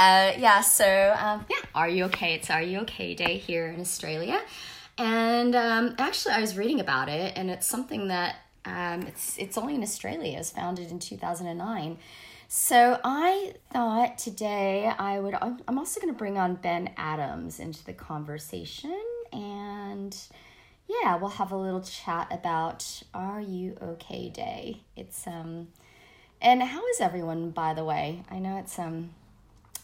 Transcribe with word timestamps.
Uh, 0.00 0.32
yeah, 0.36 0.60
so 0.60 1.14
um, 1.20 1.46
yeah, 1.48 1.56
Are 1.72 1.88
You 1.88 2.04
Okay? 2.06 2.34
It's 2.34 2.50
Are 2.50 2.60
You 2.60 2.80
Okay 2.80 3.14
Day 3.14 3.38
here 3.38 3.68
in 3.68 3.80
Australia. 3.80 4.40
And 4.98 5.54
um, 5.54 5.94
actually, 5.98 6.34
I 6.34 6.40
was 6.40 6.56
reading 6.56 6.80
about 6.80 7.08
it, 7.08 7.34
and 7.36 7.48
it's 7.48 7.66
something 7.66 8.08
that 8.08 8.36
um, 8.64 9.02
it's, 9.02 9.38
it's 9.38 9.56
only 9.56 9.76
in 9.76 9.84
Australia. 9.84 10.34
It 10.34 10.38
was 10.38 10.50
founded 10.50 10.90
in 10.90 10.98
2009. 10.98 11.98
So 12.48 12.98
I 13.04 13.54
thought 13.72 14.18
today 14.18 14.92
I 14.98 15.20
would, 15.20 15.34
I'm 15.40 15.78
also 15.78 16.00
going 16.00 16.12
to 16.12 16.18
bring 16.18 16.38
on 16.38 16.56
Ben 16.56 16.90
Adams 16.96 17.60
into 17.60 17.84
the 17.84 17.92
conversation. 17.92 19.00
And 19.32 20.16
yeah, 20.88 21.14
we'll 21.16 21.30
have 21.30 21.52
a 21.52 21.56
little 21.56 21.80
chat 21.80 22.26
about 22.32 23.04
Are 23.14 23.40
You 23.40 23.76
Okay 23.80 24.28
Day. 24.28 24.80
It's, 24.96 25.24
um, 25.28 25.68
and 26.42 26.64
how 26.64 26.84
is 26.88 27.00
everyone, 27.00 27.50
by 27.50 27.74
the 27.74 27.84
way? 27.84 28.24
I 28.28 28.40
know 28.40 28.58
it's, 28.58 28.76
um, 28.76 29.10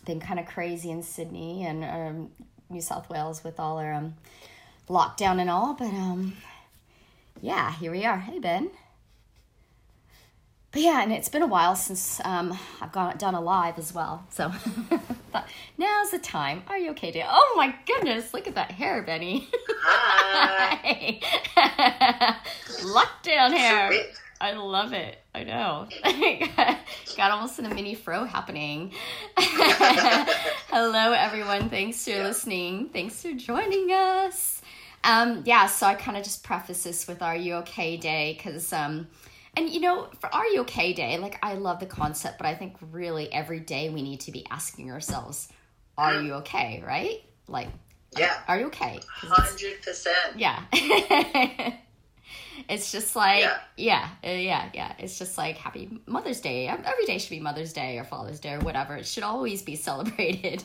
been 0.04 0.20
kind 0.20 0.40
of 0.40 0.46
crazy 0.46 0.90
in 0.90 1.02
Sydney 1.02 1.64
and 1.64 1.84
um, 1.84 2.30
New 2.68 2.80
South 2.80 3.08
Wales 3.10 3.44
with 3.44 3.60
all 3.60 3.78
our 3.78 3.92
um, 3.92 4.14
lockdown 4.88 5.40
and 5.40 5.50
all, 5.50 5.74
but 5.74 5.88
um, 5.88 6.36
yeah, 7.40 7.72
here 7.72 7.90
we 7.90 8.04
are. 8.04 8.18
Hey, 8.18 8.38
Ben. 8.38 8.70
But 10.72 10.82
yeah, 10.82 11.02
and 11.02 11.12
it's 11.12 11.28
been 11.28 11.42
a 11.42 11.48
while 11.48 11.74
since 11.74 12.20
um, 12.24 12.56
I've 12.80 12.92
gone 12.92 13.16
done 13.16 13.34
a 13.34 13.40
live 13.40 13.76
as 13.76 13.92
well. 13.92 14.24
So 14.30 14.52
now's 15.78 16.10
the 16.12 16.20
time. 16.22 16.62
Are 16.68 16.78
you 16.78 16.90
okay, 16.92 17.10
dear? 17.10 17.26
Oh 17.28 17.54
my 17.56 17.74
goodness, 17.86 18.32
look 18.32 18.46
at 18.46 18.54
that 18.54 18.70
hair, 18.70 19.02
Benny. 19.02 19.48
Hi. 19.82 21.20
Lockdown 22.82 23.50
hair. 23.50 23.92
I 24.40 24.52
love 24.52 24.92
it. 24.92 25.19
I 25.34 25.44
know. 25.44 25.86
Got 27.16 27.30
almost 27.30 27.58
in 27.58 27.66
a 27.66 27.74
mini 27.74 27.94
fro 27.94 28.24
happening. 28.24 28.92
Hello, 29.36 31.12
everyone. 31.12 31.68
Thanks 31.68 32.04
for 32.04 32.10
yeah. 32.10 32.24
listening. 32.24 32.88
Thanks 32.88 33.22
for 33.22 33.32
joining 33.32 33.90
us. 33.90 34.60
Um, 35.04 35.42
yeah, 35.46 35.66
so 35.66 35.86
I 35.86 35.94
kind 35.94 36.16
of 36.16 36.24
just 36.24 36.42
preface 36.42 36.82
this 36.82 37.06
with 37.06 37.22
Are 37.22 37.36
You 37.36 37.54
Okay 37.56 37.96
Day 37.96 38.34
because, 38.36 38.72
um, 38.72 39.08
and 39.56 39.70
you 39.70 39.80
know, 39.80 40.08
for 40.18 40.34
Are 40.34 40.46
You 40.46 40.60
Okay 40.62 40.92
Day, 40.92 41.16
like 41.18 41.38
I 41.42 41.54
love 41.54 41.80
the 41.80 41.86
concept, 41.86 42.38
but 42.38 42.46
I 42.46 42.54
think 42.54 42.76
really 42.90 43.32
every 43.32 43.60
day 43.60 43.88
we 43.88 44.02
need 44.02 44.20
to 44.20 44.32
be 44.32 44.44
asking 44.50 44.90
ourselves, 44.90 45.48
Are 45.96 46.20
you 46.20 46.34
okay? 46.34 46.82
Right? 46.86 47.22
Like, 47.46 47.68
yeah. 48.16 48.40
Are, 48.48 48.56
are 48.56 48.60
you 48.60 48.66
okay? 48.66 49.00
100%. 49.22 50.08
Yeah. 50.36 51.76
It's 52.68 52.92
just 52.92 53.16
like, 53.16 53.42
yeah. 53.42 53.58
yeah, 53.76 54.08
uh, 54.24 54.30
yeah, 54.30 54.70
yeah. 54.74 54.92
It's 54.98 55.18
just 55.18 55.38
like 55.38 55.56
Happy 55.56 56.00
Mother's 56.06 56.40
Day. 56.40 56.68
Every 56.68 57.04
day 57.06 57.18
should 57.18 57.30
be 57.30 57.40
Mother's 57.40 57.72
Day 57.72 57.98
or 57.98 58.04
Father's 58.04 58.40
Day 58.40 58.54
or 58.54 58.60
whatever. 58.60 58.96
It 58.96 59.06
should 59.06 59.22
always 59.22 59.62
be 59.62 59.76
celebrated, 59.88 60.62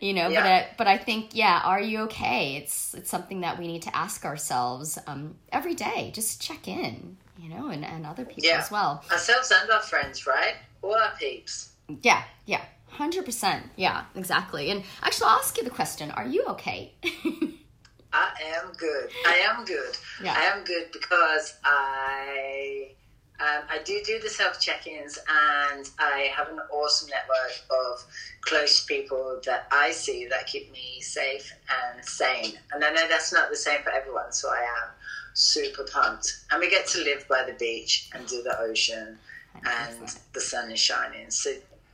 you 0.00 0.14
know. 0.14 0.28
Yeah. 0.28 0.42
But 0.42 0.48
uh, 0.48 0.74
but 0.78 0.86
I 0.86 0.98
think 0.98 1.30
yeah, 1.34 1.60
are 1.64 1.80
you 1.80 2.00
okay? 2.02 2.56
It's 2.56 2.94
it's 2.94 3.10
something 3.10 3.40
that 3.40 3.58
we 3.58 3.66
need 3.66 3.82
to 3.82 3.96
ask 3.96 4.24
ourselves 4.24 4.98
um, 5.06 5.34
every 5.52 5.74
day. 5.74 6.10
Just 6.14 6.40
check 6.40 6.68
in, 6.68 7.16
you 7.38 7.48
know, 7.48 7.68
and, 7.68 7.84
and 7.84 8.06
other 8.06 8.24
people 8.24 8.44
yeah. 8.44 8.58
as 8.58 8.70
well. 8.70 9.04
Ourselves 9.10 9.52
and 9.60 9.70
our 9.70 9.82
friends, 9.82 10.26
right? 10.26 10.54
All 10.82 10.94
our 10.94 11.12
peeps. 11.18 11.72
Yeah, 12.02 12.22
yeah. 12.46 12.62
100%. 12.96 13.62
Yeah, 13.76 14.04
exactly. 14.14 14.70
And 14.70 14.82
actually, 15.02 15.26
I'll 15.26 15.38
ask 15.38 15.56
you 15.58 15.64
the 15.64 15.70
question 15.70 16.10
Are 16.12 16.26
you 16.26 16.44
okay? 16.48 16.94
I 18.12 18.32
am 18.56 18.72
good. 18.76 19.10
I 19.26 19.42
am 19.50 19.64
good. 19.64 19.96
Yeah. 20.22 20.34
I 20.36 20.44
am 20.56 20.64
good 20.64 20.90
because 20.92 21.58
I 21.64 22.92
um, 23.38 23.64
I 23.68 23.80
do 23.84 24.00
do 24.04 24.18
the 24.18 24.30
self 24.30 24.58
check-ins, 24.58 25.18
and 25.18 25.88
I 25.98 26.30
have 26.34 26.48
an 26.48 26.58
awesome 26.72 27.10
network 27.10 27.52
of 27.70 28.04
close 28.40 28.84
people 28.84 29.40
that 29.44 29.66
I 29.70 29.90
see 29.90 30.26
that 30.26 30.46
keep 30.46 30.72
me 30.72 31.00
safe 31.02 31.52
and 31.84 32.02
sane. 32.04 32.58
And 32.72 32.82
I 32.82 32.90
know 32.92 33.06
that's 33.08 33.32
not 33.32 33.50
the 33.50 33.56
same 33.56 33.82
for 33.82 33.90
everyone, 33.90 34.32
so 34.32 34.48
I 34.48 34.60
am 34.60 34.90
super 35.34 35.84
pumped. 35.84 36.44
And 36.50 36.60
we 36.60 36.70
get 36.70 36.86
to 36.88 36.98
live 37.00 37.26
by 37.28 37.44
the 37.46 37.52
beach 37.52 38.08
and 38.14 38.26
do 38.26 38.42
the 38.42 38.58
ocean, 38.58 39.18
and 39.66 40.16
the 40.32 40.40
sun 40.40 40.70
is 40.70 40.80
shining. 40.80 41.30
So 41.30 41.52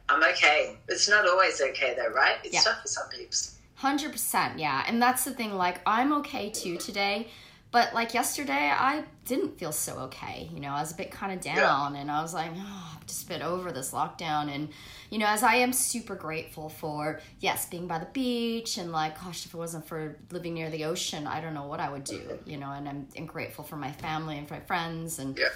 I'm 0.09 0.23
okay. 0.23 0.77
It's 0.89 1.09
not 1.09 1.27
always 1.27 1.61
okay 1.61 1.95
though, 1.97 2.13
right? 2.13 2.37
It's 2.45 2.55
yeah. 2.55 2.61
tough 2.61 2.83
for 2.83 2.89
some 2.89 3.09
people. 3.09 3.37
100%, 3.83 4.59
yeah. 4.59 4.85
And 4.87 5.03
that's 5.03 5.25
the 5.25 5.33
thing, 5.33 5.55
like, 5.55 5.81
I'm 5.87 6.13
okay 6.15 6.51
too 6.51 6.77
today. 6.77 7.29
But 7.73 7.95
like 7.95 8.13
yesterday, 8.13 8.71
I 8.71 9.03
didn't 9.25 9.59
feel 9.59 9.73
so 9.73 9.95
okay. 10.01 10.51
You 10.53 10.61
know, 10.61 10.69
I 10.69 10.81
was 10.83 10.93
a 10.93 10.95
bit 10.95 11.11
kind 11.11 11.33
of 11.33 11.41
down, 11.41 11.95
yeah. 11.95 12.01
and 12.03 12.11
I 12.11 12.21
was 12.21 12.35
like, 12.35 12.51
oh, 12.55 12.91
I'm 12.95 13.07
just 13.07 13.25
a 13.25 13.29
bit 13.29 13.41
over 13.41 13.73
this 13.73 13.93
lockdown. 13.93 14.55
And 14.55 14.69
you 15.09 15.17
know, 15.17 15.25
as 15.25 15.43
I 15.43 15.55
am 15.55 15.73
super 15.73 16.15
grateful 16.15 16.69
for 16.69 17.21
yes, 17.41 17.65
being 17.65 17.87
by 17.87 17.99
the 17.99 18.09
beach, 18.13 18.77
and 18.77 18.93
like, 18.93 19.19
gosh, 19.19 19.47
if 19.47 19.55
it 19.55 19.57
wasn't 19.57 19.87
for 19.87 20.19
living 20.31 20.53
near 20.53 20.69
the 20.69 20.85
ocean, 20.85 21.27
I 21.27 21.41
don't 21.41 21.55
know 21.55 21.67
what 21.67 21.81
I 21.81 21.89
would 21.89 22.05
do. 22.05 22.39
You 22.45 22.59
know, 22.59 22.71
and 22.73 22.87
I'm, 22.87 23.09
I'm 23.17 23.25
grateful 23.25 23.65
for 23.65 23.77
my 23.77 23.91
family 23.91 24.37
and 24.37 24.47
for 24.47 24.53
my 24.53 24.61
friends, 24.61 25.19
and 25.19 25.39
yeah 25.39 25.49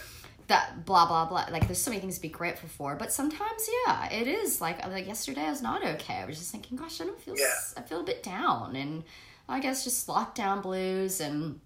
that 0.48 0.84
blah 0.84 1.06
blah 1.06 1.24
blah 1.24 1.46
like 1.50 1.66
there's 1.66 1.80
so 1.80 1.90
many 1.90 2.00
things 2.00 2.16
to 2.16 2.22
be 2.22 2.28
grateful 2.28 2.68
for 2.68 2.94
but 2.94 3.12
sometimes 3.12 3.68
yeah 3.86 4.08
it 4.12 4.28
is 4.28 4.60
like 4.60 4.84
like 4.88 5.06
yesterday 5.06 5.42
i 5.42 5.50
was 5.50 5.62
not 5.62 5.84
okay 5.84 6.14
i 6.14 6.24
was 6.24 6.38
just 6.38 6.52
thinking 6.52 6.76
gosh 6.76 7.00
i 7.00 7.04
don't 7.04 7.20
feel 7.20 7.34
yeah. 7.36 7.46
i 7.76 7.80
feel 7.80 8.00
a 8.00 8.04
bit 8.04 8.22
down 8.22 8.76
and 8.76 9.02
i 9.48 9.58
guess 9.58 9.82
just 9.82 10.06
lockdown 10.06 10.62
blues 10.62 11.20
and 11.20 11.60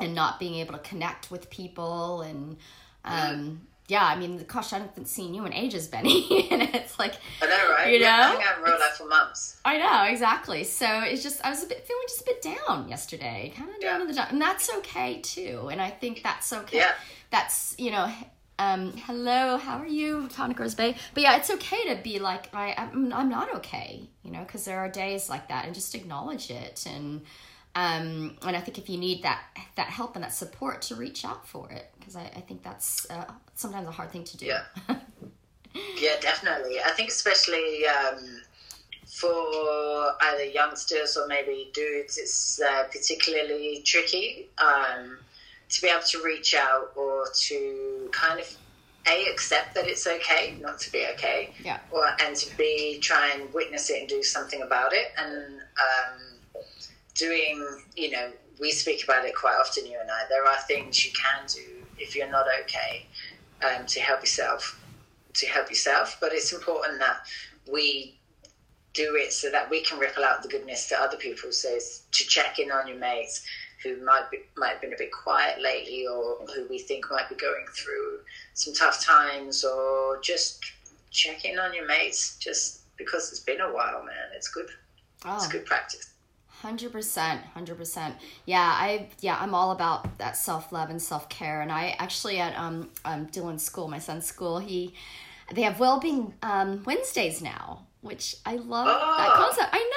and 0.00 0.14
not 0.14 0.38
being 0.38 0.56
able 0.56 0.74
to 0.74 0.80
connect 0.80 1.30
with 1.30 1.48
people 1.50 2.22
and 2.22 2.56
um 3.04 3.60
yeah, 3.88 4.04
I 4.04 4.16
mean, 4.16 4.44
gosh, 4.48 4.72
I 4.72 4.78
haven't 4.78 5.06
seen 5.06 5.32
you 5.32 5.46
in 5.46 5.52
ages, 5.52 5.86
Benny, 5.92 6.48
and 6.50 6.60
it's 6.60 6.98
like, 6.98 7.14
I 7.40 7.46
know, 7.46 7.70
right? 7.70 7.92
You 7.92 8.00
know, 8.00 8.06
yeah, 8.06 8.20
I 8.20 8.30
think 8.34 8.56
I'm 8.58 8.64
real 8.64 8.80
life 8.80 8.96
for 8.98 9.06
months. 9.06 9.60
I 9.64 9.78
know 9.78 10.10
exactly. 10.10 10.64
So 10.64 11.02
it's 11.02 11.22
just 11.22 11.40
I 11.44 11.50
was 11.50 11.62
a 11.62 11.68
bit 11.68 11.86
feeling 11.86 12.02
just 12.08 12.22
a 12.22 12.24
bit 12.24 12.42
down 12.42 12.88
yesterday, 12.88 13.52
kind 13.56 13.70
of 13.70 13.80
down 13.80 13.98
yeah. 13.98 14.00
in 14.00 14.08
the 14.08 14.14
dump, 14.14 14.32
and 14.32 14.42
that's 14.42 14.74
okay 14.78 15.20
too. 15.20 15.68
And 15.70 15.80
I 15.80 15.90
think 15.90 16.24
that's 16.24 16.52
okay. 16.52 16.78
Yeah 16.78 16.92
that's 17.30 17.74
you 17.78 17.90
know 17.90 18.10
um, 18.58 18.92
hello, 18.96 19.58
how 19.58 19.78
are 19.78 19.86
you, 19.86 20.28
Tonic 20.28 20.56
Bay? 20.76 20.96
But 21.12 21.22
yeah, 21.22 21.36
it's 21.36 21.50
okay 21.50 21.94
to 21.94 22.00
be 22.02 22.18
like, 22.18 22.54
I, 22.54 22.74
I'm, 22.76 23.12
I'm 23.12 23.28
not 23.28 23.54
okay, 23.56 24.08
you 24.22 24.30
know, 24.30 24.40
because 24.40 24.64
there 24.64 24.78
are 24.78 24.88
days 24.88 25.28
like 25.28 25.48
that, 25.48 25.66
and 25.66 25.74
just 25.74 25.94
acknowledge 25.94 26.50
it. 26.50 26.86
And 26.88 27.22
um, 27.74 28.38
and 28.40 28.56
I 28.56 28.60
think 28.60 28.78
if 28.78 28.88
you 28.88 28.96
need 28.96 29.22
that 29.24 29.42
that 29.74 29.88
help 29.88 30.14
and 30.14 30.24
that 30.24 30.32
support, 30.32 30.80
to 30.82 30.94
reach 30.94 31.24
out 31.24 31.46
for 31.46 31.70
it, 31.70 31.90
because 31.98 32.16
I, 32.16 32.22
I 32.34 32.40
think 32.40 32.62
that's 32.62 33.08
uh, 33.10 33.26
sometimes 33.54 33.88
a 33.88 33.90
hard 33.90 34.10
thing 34.10 34.24
to 34.24 34.36
do. 34.38 34.46
Yeah, 34.46 34.62
yeah, 35.98 36.18
definitely. 36.22 36.80
I 36.80 36.92
think 36.92 37.10
especially 37.10 37.82
um, 37.86 38.40
for 39.06 40.14
either 40.22 40.44
youngsters 40.44 41.18
or 41.18 41.26
maybe 41.26 41.70
dudes, 41.74 42.16
it's 42.16 42.58
uh, 42.58 42.84
particularly 42.84 43.82
tricky. 43.84 44.48
Um, 44.56 45.18
to 45.68 45.82
be 45.82 45.88
able 45.88 46.02
to 46.02 46.22
reach 46.22 46.54
out 46.54 46.92
or 46.96 47.26
to 47.34 48.08
kind 48.12 48.40
of 48.40 48.56
a 49.08 49.26
accept 49.30 49.74
that 49.74 49.86
it's 49.86 50.06
okay 50.06 50.56
not 50.60 50.80
to 50.80 50.90
be 50.90 51.06
okay 51.14 51.52
yeah. 51.62 51.78
or 51.90 52.04
and 52.20 52.34
to 52.34 52.56
b 52.56 52.98
try 53.00 53.30
and 53.34 53.52
witness 53.54 53.88
it 53.90 54.00
and 54.00 54.08
do 54.08 54.22
something 54.22 54.62
about 54.62 54.92
it. 54.92 55.12
And 55.16 55.60
um, 55.60 56.20
doing 57.14 57.64
you 57.94 58.10
know 58.10 58.30
we 58.60 58.72
speak 58.72 59.04
about 59.04 59.24
it 59.24 59.34
quite 59.34 59.56
often 59.60 59.86
you 59.86 59.98
and 60.00 60.10
i. 60.10 60.22
There 60.28 60.44
are 60.44 60.58
things 60.66 61.04
you 61.04 61.12
can 61.12 61.46
do 61.46 61.84
if 61.98 62.16
you're 62.16 62.30
not 62.30 62.46
okay 62.62 63.06
um, 63.64 63.86
to 63.86 64.00
help 64.00 64.20
yourself 64.20 64.80
to 65.34 65.46
help 65.46 65.68
yourself. 65.68 66.16
But 66.20 66.32
it's 66.32 66.52
important 66.52 66.98
that 67.00 67.18
we 67.70 68.18
do 68.96 69.14
it 69.16 69.32
so 69.32 69.50
that 69.50 69.70
we 69.70 69.82
can 69.82 69.98
ripple 69.98 70.24
out 70.24 70.42
the 70.42 70.48
goodness 70.48 70.88
to 70.88 70.98
other 70.98 71.18
people 71.18 71.52
so 71.52 71.76
to 72.12 72.26
check 72.26 72.58
in 72.58 72.72
on 72.72 72.88
your 72.88 72.96
mates 72.96 73.44
who 73.82 74.04
might 74.04 74.30
be, 74.30 74.38
might 74.56 74.70
have 74.70 74.80
been 74.80 74.92
a 74.92 74.98
bit 74.98 75.12
quiet 75.12 75.60
lately, 75.60 76.06
or 76.06 76.38
who 76.54 76.66
we 76.68 76.78
think 76.78 77.10
might 77.10 77.28
be 77.28 77.34
going 77.34 77.66
through 77.74 78.20
some 78.54 78.74
tough 78.74 79.04
times, 79.04 79.64
or 79.64 80.20
just 80.20 80.64
check 81.10 81.44
in 81.44 81.58
on 81.58 81.74
your 81.74 81.86
mates. 81.86 82.36
Just 82.38 82.80
because 82.96 83.30
it's 83.30 83.40
been 83.40 83.60
a 83.60 83.72
while, 83.72 84.02
man, 84.04 84.30
it's 84.34 84.48
good. 84.48 84.68
Oh. 85.24 85.36
It's 85.36 85.48
good 85.48 85.66
practice. 85.66 86.10
Hundred 86.48 86.90
percent, 86.90 87.42
hundred 87.54 87.76
percent. 87.76 88.16
Yeah, 88.46 88.62
I 88.62 89.08
yeah, 89.20 89.36
I'm 89.38 89.54
all 89.54 89.72
about 89.72 90.18
that 90.18 90.36
self 90.36 90.72
love 90.72 90.88
and 90.90 91.00
self 91.00 91.28
care. 91.28 91.60
And 91.60 91.70
I 91.70 91.94
actually 91.98 92.38
at 92.38 92.56
um, 92.58 92.90
um 93.04 93.26
Dylan's 93.26 93.62
school, 93.62 93.88
my 93.88 93.98
son's 93.98 94.24
school, 94.24 94.58
he 94.58 94.94
they 95.52 95.62
have 95.62 95.78
well 95.78 96.00
being 96.00 96.34
um 96.42 96.82
Wednesdays 96.84 97.42
now 97.42 97.86
which 98.06 98.36
I 98.46 98.56
love 98.56 98.86
oh, 98.88 99.14
that 99.18 99.34
concept. 99.34 99.68
I 99.72 99.78
know 99.78 99.95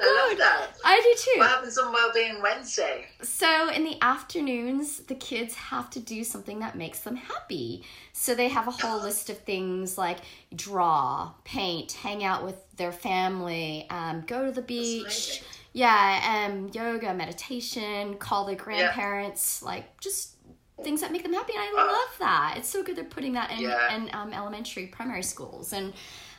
good. 0.00 0.08
I 0.08 0.28
love 0.28 0.38
that. 0.38 0.66
I 0.84 1.00
do 1.02 1.22
too. 1.22 1.38
What 1.40 1.48
happens 1.48 1.78
on 1.78 1.92
Wellbeing 1.92 2.42
Wednesday? 2.42 3.06
So 3.22 3.70
in 3.70 3.84
the 3.84 3.96
afternoons, 4.02 5.00
the 5.00 5.14
kids 5.14 5.54
have 5.54 5.90
to 5.90 6.00
do 6.00 6.24
something 6.24 6.58
that 6.60 6.76
makes 6.76 7.00
them 7.00 7.16
happy. 7.16 7.84
So 8.12 8.34
they 8.34 8.48
have 8.48 8.68
a 8.68 8.70
whole 8.70 9.00
list 9.00 9.30
of 9.30 9.38
things 9.38 9.98
like 9.98 10.18
draw, 10.54 11.32
paint, 11.44 11.92
hang 11.92 12.24
out 12.24 12.44
with 12.44 12.56
their 12.76 12.92
family, 12.92 13.86
um, 13.90 14.24
go 14.26 14.46
to 14.46 14.52
the 14.52 14.62
beach. 14.62 15.42
Yeah, 15.74 16.48
um, 16.48 16.70
yoga, 16.72 17.12
meditation, 17.14 18.14
call 18.14 18.46
their 18.46 18.56
grandparents, 18.56 19.60
yeah. 19.62 19.68
like 19.68 20.00
just 20.00 20.36
things 20.82 21.00
that 21.02 21.12
make 21.12 21.22
them 21.22 21.32
happy. 21.32 21.52
And 21.54 21.62
I 21.62 21.84
love 21.84 22.18
that. 22.18 22.54
It's 22.56 22.68
so 22.68 22.82
good 22.82 22.96
they're 22.96 23.04
putting 23.04 23.34
that 23.34 23.50
in, 23.52 23.60
yeah. 23.60 23.94
in 23.94 24.10
um, 24.12 24.32
elementary, 24.32 24.86
primary 24.86 25.22
schools. 25.22 25.72
And 25.72 25.92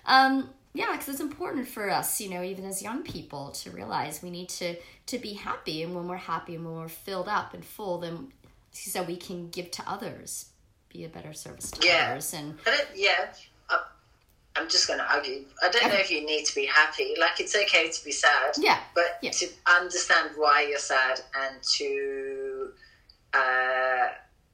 um, 0.06 0.50
yeah 0.74 0.92
because 0.92 1.10
it's 1.10 1.19
important 1.19 1.68
for 1.68 1.89
us 1.89 2.21
you 2.21 2.30
know 2.30 2.44
even 2.44 2.66
as 2.66 2.81
young 2.81 3.01
people 3.04 3.50
to 3.51 3.71
realize 3.71 4.21
we 4.21 4.30
need 4.30 4.50
to 4.50 4.75
to 5.07 5.18
be 5.18 5.33
happy 5.33 5.81
and 5.83 5.95
when 5.95 6.07
we're 6.07 6.16
happy 6.16 6.56
and 6.56 6.66
when 6.66 6.75
we're 6.75 6.88
filled 6.88 7.27
up 7.27 7.54
and 7.54 7.66
full 7.66 7.98
then 7.98 8.31
so 8.71 9.01
we 9.04 9.18
can 9.18 9.50
give 9.50 9.71
to 9.71 9.83
others 9.89 10.45
be 10.94 11.04
a 11.04 11.10
better 11.10 11.33
service 11.33 11.71
to 11.71 11.86
Yeah. 11.88 12.10
others 12.12 12.33
and 12.33 12.57
I 12.66 12.71
don't, 12.71 12.88
yeah, 12.95 13.33
I'm 14.56 14.68
just 14.68 14.88
going 14.88 15.00
to 15.00 15.06
argue. 15.10 15.45
I 15.63 15.69
don't 15.69 15.88
know 15.89 15.95
if 16.00 16.12
you 16.12 16.25
need 16.25 16.44
to 16.45 16.56
be 16.56 16.66
happy. 16.66 17.13
Like, 17.18 17.39
it's 17.39 17.56
okay 17.56 17.89
to 17.89 18.04
be 18.04 18.12
sad. 18.12 18.56
yeah 18.57 18.80
But 18.94 19.19
Yeah. 19.22 19.31
to 19.31 19.48
understand 19.68 20.31
why 20.36 20.63
you're 20.68 20.80
sad 20.80 21.22
and 21.36 21.56
to 21.77 22.72
uh, 23.33 24.07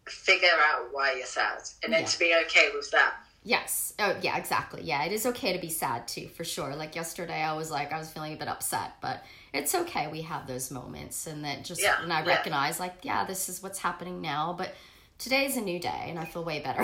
figure 0.08 0.50
out 0.70 0.90
why 0.92 1.14
you're 1.14 1.26
sad 1.26 1.60
and 1.84 1.92
then 1.94 2.02
Yeah. 2.02 2.08
to 2.08 2.20
be 2.20 2.36
okay 2.46 2.70
with 2.76 2.92
that. 2.92 3.16
Yes. 3.48 3.94
Oh, 4.00 4.16
yeah, 4.24 4.38
exactly. 4.38 4.82
Yeah, 4.84 5.04
it 5.06 5.12
is 5.12 5.26
okay 5.28 5.54
to 5.54 5.60
be 5.60 5.70
sad 5.70 6.08
too, 6.08 6.28
for 6.30 6.44
sure. 6.44 6.76
Like 6.76 6.96
yesterday, 6.96 7.42
I 7.44 7.54
was 7.54 7.70
like, 7.70 7.94
I 7.94 8.00
was 8.00 8.10
feeling 8.12 8.34
a 8.34 8.38
bit 8.38 8.48
upset, 8.48 8.94
but 9.02 9.24
it's 9.54 9.76
okay. 9.76 10.08
We 10.12 10.24
have 10.24 10.48
those 10.48 10.72
moments, 10.72 11.28
and 11.28 11.46
that 11.46 11.64
just, 11.64 11.80
Yeah, 11.82 12.02
and 12.02 12.12
I 12.12 12.22
yeah. 12.24 12.28
recognize, 12.28 12.80
like, 12.80 12.96
yeah, 13.04 13.24
this 13.24 13.48
is 13.48 13.62
what's 13.62 13.78
happening 13.80 14.20
now, 14.20 14.56
but 14.58 14.74
today's 15.20 15.58
a 15.58 15.62
new 15.62 15.80
day, 15.80 16.06
and 16.08 16.18
I 16.18 16.26
feel 16.26 16.44
way 16.44 16.60
better. 16.60 16.84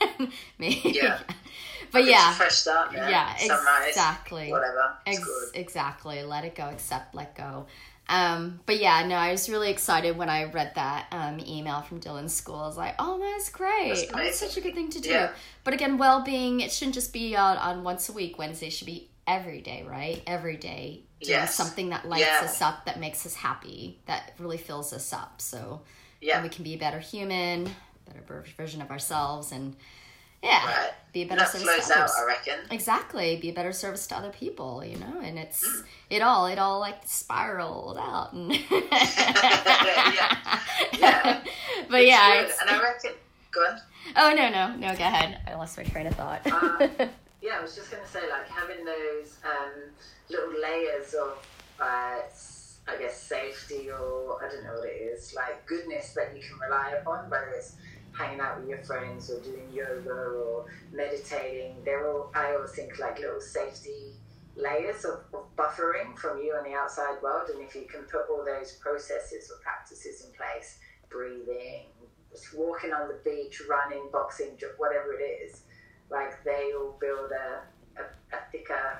Me. 0.58 0.80
Yeah. 0.82 1.18
but 1.92 2.00
It's 2.00 2.10
yeah, 2.10 2.32
fresh 2.32 2.54
start. 2.54 2.92
Yeah. 2.94 3.08
yeah, 3.10 3.36
Sunrise. 3.36 3.88
exactly. 3.88 4.50
Whatever. 4.50 4.94
It's 5.06 5.18
Ex- 5.18 5.26
good. 5.28 5.60
exactly. 5.60 6.22
Let 6.22 6.44
it 6.46 6.54
go. 6.54 6.64
Accept. 6.70 7.14
Let 7.14 7.36
go. 7.36 7.66
Um, 8.08 8.60
but 8.64 8.78
yeah, 8.80 9.06
no, 9.06 9.16
I 9.16 9.32
was 9.32 9.48
really 9.50 9.70
excited 9.70 10.16
when 10.16 10.30
I 10.30 10.44
read 10.44 10.72
that 10.76 11.06
um, 11.12 11.40
email 11.46 11.82
from 11.82 12.00
Dylan's 12.00 12.32
school. 12.32 12.54
I 12.56 12.66
was 12.66 12.76
like, 12.76 12.94
oh, 12.98 13.18
that's 13.18 13.50
great. 13.50 13.88
That's 13.88 14.04
Oh, 14.14 14.16
that's 14.16 14.38
such 14.38 14.56
a 14.56 14.60
good 14.62 14.74
thing 14.74 14.88
to 14.90 15.00
do. 15.00 15.10
Yeah. 15.10 15.30
But 15.64 15.74
again, 15.74 15.98
well 15.98 16.22
being, 16.22 16.60
it 16.60 16.72
shouldn't 16.72 16.94
just 16.94 17.12
be 17.12 17.36
on, 17.36 17.56
on 17.58 17.84
once 17.84 18.08
a 18.08 18.12
week. 18.12 18.38
Wednesday 18.38 18.70
should 18.70 18.86
be 18.86 19.10
every 19.26 19.60
day, 19.60 19.84
right? 19.88 20.22
Every 20.26 20.56
day. 20.56 21.02
Doing 21.20 21.30
Yes. 21.40 21.54
something 21.54 21.90
that 21.90 22.08
lights 22.08 22.24
Yeah. 22.26 22.40
us 22.44 22.62
up, 22.62 22.86
that 22.86 22.98
makes 22.98 23.26
us 23.26 23.34
happy, 23.34 23.98
that 24.06 24.32
really 24.38 24.56
fills 24.56 24.92
us 24.92 25.12
up. 25.12 25.40
So 25.42 25.82
Yeah. 26.20 26.42
we 26.42 26.48
can 26.48 26.64
be 26.64 26.74
a 26.74 26.78
better 26.78 27.00
human, 27.00 27.64
better 28.06 28.44
version 28.56 28.80
of 28.80 28.90
ourselves, 28.90 29.52
and 29.52 29.76
yeah, 30.42 30.64
Right. 30.66 30.90
be 31.12 31.22
a 31.22 31.26
better 31.26 31.40
that 31.40 31.48
service 31.50 31.62
flows 31.66 31.86
to 31.88 31.98
out, 31.98 32.10
I 32.18 32.24
reckon. 32.26 32.58
exactly 32.70 33.36
be 33.36 33.50
a 33.50 33.52
better 33.52 33.72
service 33.72 34.06
to 34.08 34.16
other 34.16 34.30
people 34.30 34.84
you 34.84 34.96
know 34.98 35.20
and 35.22 35.38
it's 35.38 35.64
Mm. 35.66 35.84
it 36.10 36.22
all 36.22 36.46
it 36.46 36.58
all 36.58 36.78
like 36.80 37.00
spiraled 37.06 37.98
out 37.98 38.32
and 38.32 38.52
Yeah. 38.70 40.38
Yeah. 40.98 41.40
but 41.90 42.00
It's 42.02 42.08
yeah 42.08 42.48
And 42.60 42.70
I 42.70 42.82
reckon. 42.82 43.12
Go 43.50 43.60
on. 43.62 43.80
oh 44.16 44.34
no 44.34 44.50
no 44.50 44.76
no 44.76 44.94
go 44.94 45.04
ahead 45.04 45.40
i 45.46 45.54
lost 45.54 45.76
my 45.78 45.84
train 45.84 46.06
of 46.06 46.14
thought 46.14 46.42
Uh, 46.46 47.06
Yeah, 47.40 47.58
I 47.58 47.62
was 47.62 47.76
just 47.76 47.88
going 47.90 48.02
to 48.02 48.08
say, 48.08 48.28
like, 48.28 48.48
having 48.48 48.84
those 48.84 49.36
um, 49.44 49.72
little 50.28 50.50
layers 50.60 51.14
of, 51.14 51.38
uh, 51.80 52.18
I 52.90 52.96
guess, 52.98 53.16
safety 53.22 53.88
or 53.92 54.42
I 54.44 54.48
don't 54.50 54.64
know 54.64 54.74
what 54.80 54.88
it 54.88 55.00
is, 55.14 55.34
like 55.36 55.64
goodness 55.64 56.14
that 56.14 56.34
you 56.36 56.42
can 56.42 56.58
rely 56.58 56.94
upon, 57.00 57.30
whether 57.30 57.50
it's 57.56 57.76
hanging 58.18 58.40
out 58.40 58.60
with 58.60 58.68
your 58.68 58.82
friends 58.82 59.30
or 59.30 59.40
doing 59.40 59.68
yoga 59.72 60.10
or 60.10 60.66
meditating. 60.92 61.76
They're 61.84 62.10
all, 62.10 62.30
I 62.34 62.54
always 62.54 62.72
think, 62.72 62.98
like 62.98 63.20
little 63.20 63.40
safety 63.40 64.12
layers 64.56 65.04
of, 65.04 65.20
of 65.32 65.44
buffering 65.56 66.18
from 66.18 66.38
you 66.38 66.56
and 66.56 66.66
the 66.66 66.76
outside 66.76 67.22
world. 67.22 67.48
And 67.54 67.62
if 67.62 67.76
you 67.76 67.82
can 67.82 68.02
put 68.02 68.28
all 68.28 68.44
those 68.44 68.72
processes 68.72 69.50
or 69.50 69.62
practices 69.62 70.26
in 70.26 70.32
place, 70.36 70.78
breathing, 71.08 71.86
just 72.32 72.54
walking 72.56 72.92
on 72.92 73.08
the 73.08 73.18
beach, 73.24 73.62
running, 73.70 74.08
boxing, 74.12 74.58
whatever 74.78 75.12
it 75.12 75.22
is, 75.22 75.62
like 76.10 76.42
they 76.44 76.72
all 76.76 76.96
build 77.00 77.30
a, 77.30 78.00
a, 78.00 78.36
a 78.36 78.40
thicker, 78.50 78.98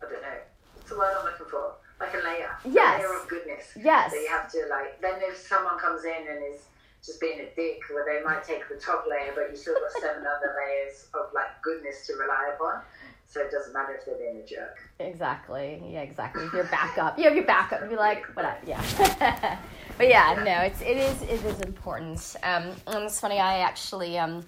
I 0.00 0.04
don't 0.04 0.22
know, 0.22 0.28
what's 0.74 0.88
the 0.88 0.96
word 0.96 1.14
I'm 1.18 1.24
looking 1.24 1.46
for? 1.46 1.74
Like 1.98 2.14
a 2.14 2.18
layer. 2.18 2.56
Yes. 2.64 3.00
A 3.00 3.02
layer 3.02 3.20
of 3.20 3.28
goodness. 3.28 3.72
yes 3.74 4.12
That 4.12 4.20
you 4.20 4.28
have 4.28 4.50
to 4.52 4.66
like, 4.70 5.00
then 5.00 5.18
if 5.22 5.36
someone 5.36 5.76
comes 5.78 6.04
in 6.04 6.28
and 6.30 6.54
is 6.54 6.62
just 7.04 7.20
being 7.20 7.40
a 7.40 7.54
dick, 7.54 7.80
where 7.90 8.04
they 8.04 8.24
might 8.24 8.44
take 8.44 8.68
the 8.68 8.76
top 8.76 9.04
layer, 9.08 9.32
but 9.34 9.50
you 9.50 9.56
still 9.56 9.74
got 9.74 9.92
seven 10.00 10.22
other 10.22 10.54
layers 10.58 11.06
of 11.14 11.32
like 11.34 11.60
goodness 11.62 12.06
to 12.06 12.14
rely 12.14 12.52
upon. 12.54 12.82
So 13.26 13.40
it 13.40 13.50
doesn't 13.50 13.74
matter 13.74 13.94
if 13.94 14.06
they're 14.06 14.16
being 14.16 14.42
a 14.42 14.46
jerk. 14.46 14.78
exactly. 14.98 15.82
Yeah 15.86 16.00
exactly. 16.00 16.44
Your 16.54 16.64
backup 16.64 17.18
you 17.18 17.24
have 17.24 17.34
your 17.34 17.44
backup 17.44 17.82
you'd 17.82 17.90
be 17.90 17.96
like 17.96 18.24
what 18.34 18.58
yeah. 18.66 19.58
But 19.98 20.08
yeah 20.08 20.40
no 20.44 20.60
it's 20.62 20.80
it 20.80 20.96
is 20.96 21.22
it 21.22 21.44
is 21.44 21.60
important. 21.60 22.36
Um 22.42 22.72
and 22.86 23.04
it's 23.04 23.20
funny 23.20 23.38
i 23.38 23.58
actually 23.58 24.18
um 24.18 24.44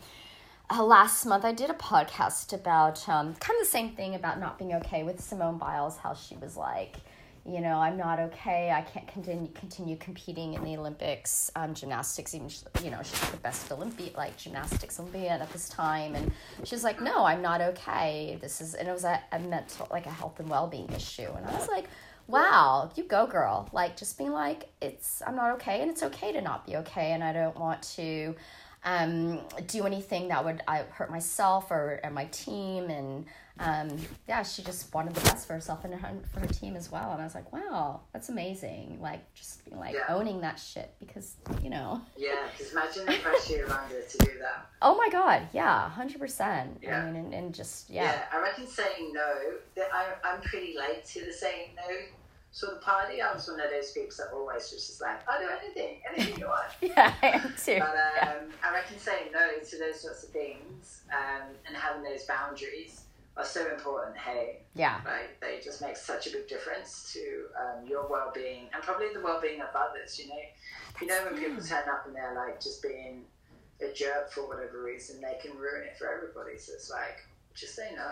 uh, 0.70 0.84
last 0.84 1.26
month 1.26 1.44
I 1.44 1.52
did 1.52 1.68
a 1.68 1.74
podcast 1.74 2.52
about 2.52 3.06
um, 3.08 3.34
kind 3.34 3.58
of 3.60 3.66
the 3.66 3.70
same 3.70 3.90
thing 3.90 4.14
about 4.14 4.38
not 4.38 4.56
being 4.56 4.72
okay 4.74 5.02
with 5.02 5.20
Simone 5.20 5.58
Biles, 5.58 5.96
how 5.96 6.14
she 6.14 6.36
was 6.36 6.56
like, 6.56 6.96
you 7.46 7.60
know, 7.60 7.78
I'm 7.78 7.96
not 7.96 8.18
okay. 8.20 8.70
I 8.70 8.82
can't 8.82 9.06
continue 9.08 9.48
continue 9.52 9.96
competing 9.96 10.54
in 10.54 10.64
the 10.64 10.76
Olympics, 10.76 11.50
um, 11.56 11.74
gymnastics. 11.74 12.34
Even 12.34 12.50
you 12.84 12.90
know, 12.90 13.02
she's 13.02 13.30
the 13.30 13.36
best 13.38 13.70
Olympic 13.72 14.16
like 14.16 14.36
gymnastics 14.36 15.00
Olympian 15.00 15.40
at 15.40 15.52
this 15.52 15.68
time, 15.68 16.14
and 16.14 16.30
she's 16.64 16.84
like, 16.84 17.00
no, 17.00 17.24
I'm 17.24 17.42
not 17.42 17.60
okay. 17.60 18.38
This 18.40 18.60
is, 18.60 18.74
and 18.74 18.88
it 18.88 18.92
was 18.92 19.04
a, 19.04 19.20
a 19.32 19.38
mental 19.38 19.88
like 19.90 20.06
a 20.06 20.10
health 20.10 20.38
and 20.40 20.48
well 20.48 20.66
being 20.66 20.90
issue, 20.92 21.28
and 21.36 21.46
I 21.46 21.54
was 21.54 21.68
like. 21.68 21.86
Wow, 22.26 22.92
you 22.94 23.02
go, 23.02 23.26
girl. 23.26 23.68
Like, 23.72 23.96
just 23.96 24.16
being 24.16 24.30
like, 24.30 24.68
it's, 24.80 25.20
I'm 25.26 25.34
not 25.34 25.50
okay, 25.54 25.80
and 25.80 25.90
it's 25.90 26.04
okay 26.04 26.30
to 26.30 26.40
not 26.40 26.64
be 26.64 26.76
okay, 26.76 27.10
and 27.10 27.24
I 27.24 27.32
don't 27.32 27.58
want 27.58 27.82
to, 27.96 28.36
um, 28.84 29.40
do 29.66 29.84
anything 29.84 30.28
that 30.28 30.44
would 30.44 30.62
I 30.66 30.84
hurt 30.90 31.10
myself 31.10 31.70
or, 31.70 32.00
or 32.02 32.10
my 32.10 32.26
team. 32.26 32.88
And 32.90 33.26
um, 33.58 33.88
yeah, 34.28 34.42
she 34.42 34.62
just 34.62 34.92
wanted 34.94 35.14
the 35.14 35.20
best 35.22 35.46
for 35.46 35.52
herself 35.54 35.84
and 35.84 35.94
her, 35.94 36.10
for 36.32 36.40
her 36.40 36.46
team 36.46 36.76
as 36.76 36.90
well. 36.90 37.12
And 37.12 37.20
I 37.20 37.24
was 37.24 37.34
like, 37.34 37.52
wow, 37.52 38.00
that's 38.12 38.28
amazing. 38.28 38.98
Like 39.00 39.20
just 39.34 39.64
being 39.64 39.78
like 39.78 39.94
Yeah. 39.94 40.14
owning 40.14 40.40
that 40.42 40.58
shit 40.58 40.94
because 41.00 41.34
you 41.62 41.68
know. 41.70 42.00
Yeah, 42.16 42.46
because 42.56 42.72
imagine 42.72 43.06
the 43.06 43.18
pressure 43.22 43.56
you're 43.56 43.72
under 43.72 44.00
to 44.00 44.18
do 44.18 44.38
that. 44.40 44.66
Oh 44.82 44.96
my 44.96 45.08
god, 45.10 45.48
yeah, 45.52 45.88
hundred 45.90 46.20
percent. 46.20 46.78
Yeah. 46.82 47.02
I 47.02 47.06
mean, 47.06 47.16
and, 47.16 47.34
and 47.34 47.54
just 47.54 47.90
Yeah, 47.90 48.04
yeah, 48.04 48.24
I 48.32 48.40
reckon 48.40 48.66
saying 48.66 49.12
no. 49.12 49.34
I, 49.92 50.06
I'm 50.24 50.40
pretty 50.42 50.76
late 50.78 51.04
to 51.06 51.24
the 51.24 51.32
saying 51.32 51.70
no 51.76 51.96
sort 52.52 52.72
of 52.72 52.80
party. 52.82 53.20
I 53.22 53.32
was 53.32 53.46
one 53.48 53.60
of 53.60 53.70
those 53.70 53.92
people 53.92 54.10
that 54.18 54.34
always 54.34 54.72
was 54.72 54.86
just 54.86 55.00
like, 55.00 55.20
I'll 55.28 55.40
do 55.40 55.48
anything, 55.62 55.98
anything 56.12 56.38
you 56.40 56.46
want. 56.46 56.70
yeah, 56.80 57.14
I 57.22 57.28
am 57.28 57.54
too. 57.64 57.78
But 57.78 58.26
um, 58.28 58.50
I 58.64 58.72
reckon 58.72 58.98
saying 58.98 59.30
no 59.32 59.48
to 59.68 59.78
those 59.78 60.00
sorts 60.00 60.24
of 60.24 60.30
things 60.30 61.02
um, 61.12 61.48
and 61.68 61.76
having 61.76 62.02
those 62.02 62.24
boundaries 62.24 62.99
are 63.36 63.44
so 63.44 63.72
important. 63.72 64.16
Hey, 64.16 64.62
Yeah, 64.74 65.00
like 65.04 65.40
they 65.40 65.60
just 65.62 65.80
make 65.80 65.96
such 65.96 66.26
a 66.26 66.30
big 66.30 66.48
difference 66.48 67.12
to 67.12 67.46
um, 67.58 67.86
your 67.86 68.08
well-being 68.08 68.68
and 68.72 68.82
probably 68.82 69.12
the 69.12 69.20
well-being 69.20 69.60
of 69.60 69.68
others. 69.74 70.18
You 70.18 70.28
know, 70.28 70.42
you 71.00 71.06
know 71.06 71.24
when 71.24 71.40
people 71.40 71.62
turn 71.62 71.88
up 71.88 72.06
and 72.06 72.14
they're 72.14 72.34
like 72.34 72.60
just 72.60 72.82
being 72.82 73.24
a 73.80 73.92
jerk 73.92 74.30
for 74.30 74.46
whatever 74.46 74.82
reason, 74.82 75.20
they 75.20 75.38
can 75.40 75.56
ruin 75.56 75.82
it 75.84 75.96
for 75.96 76.12
everybody. 76.12 76.58
So 76.58 76.72
it's 76.74 76.90
like 76.90 77.24
just 77.54 77.74
say 77.74 77.90
no. 77.96 78.10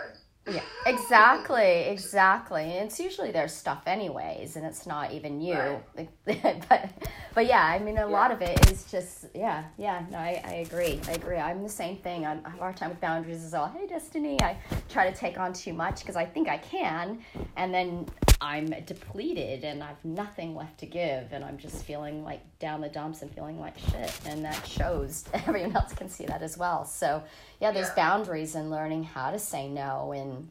Yeah, 0.50 0.62
exactly, 0.86 1.82
exactly. 1.88 2.62
And 2.62 2.86
it's 2.86 2.98
usually 2.98 3.30
their 3.30 3.48
stuff 3.48 3.82
anyways, 3.86 4.56
and 4.56 4.64
it's 4.64 4.86
not 4.86 5.12
even 5.12 5.40
you. 5.40 5.82
but 6.24 6.90
but 7.34 7.46
yeah, 7.46 7.64
I 7.64 7.78
mean, 7.78 7.98
a 7.98 8.06
lot 8.06 8.30
of 8.30 8.42
it 8.42 8.70
is 8.70 8.90
just 8.90 9.26
yeah, 9.34 9.64
yeah. 9.76 10.04
No, 10.10 10.18
I, 10.18 10.42
I 10.44 10.52
agree. 10.54 11.00
I 11.08 11.12
agree. 11.12 11.36
I'm 11.36 11.62
the 11.62 11.68
same 11.68 11.96
thing. 11.98 12.26
I'm, 12.26 12.40
I 12.44 12.50
have 12.50 12.58
a 12.58 12.62
hard 12.62 12.76
time 12.76 12.90
with 12.90 13.00
boundaries 13.00 13.44
as 13.44 13.52
well. 13.52 13.72
Hey, 13.76 13.86
Destiny, 13.86 14.40
I 14.42 14.56
try 14.88 15.10
to 15.10 15.16
take 15.16 15.38
on 15.38 15.52
too 15.52 15.72
much 15.72 16.00
because 16.00 16.16
I 16.16 16.24
think 16.24 16.48
I 16.48 16.58
can, 16.58 17.20
and 17.56 17.72
then 17.72 18.06
I'm 18.40 18.66
depleted 18.66 19.64
and 19.64 19.82
I've 19.82 20.02
nothing 20.04 20.54
left 20.54 20.78
to 20.80 20.86
give, 20.86 21.32
and 21.32 21.44
I'm 21.44 21.58
just 21.58 21.84
feeling 21.84 22.22
like 22.24 22.40
down 22.60 22.80
the 22.80 22.88
dumps 22.88 23.22
and 23.22 23.30
feeling 23.34 23.58
like 23.58 23.76
shit, 23.78 24.12
and 24.26 24.44
that 24.44 24.66
shows. 24.66 25.24
Everyone 25.34 25.74
else 25.74 25.92
can 25.94 26.08
see 26.08 26.26
that 26.26 26.42
as 26.42 26.56
well. 26.56 26.84
So 26.84 27.22
yeah, 27.60 27.72
there's 27.72 27.88
Yeah. 27.88 27.94
boundaries 27.96 28.54
and 28.54 28.70
learning 28.70 29.04
how 29.04 29.30
to 29.32 29.38
say 29.38 29.68
no 29.68 30.12
and 30.12 30.48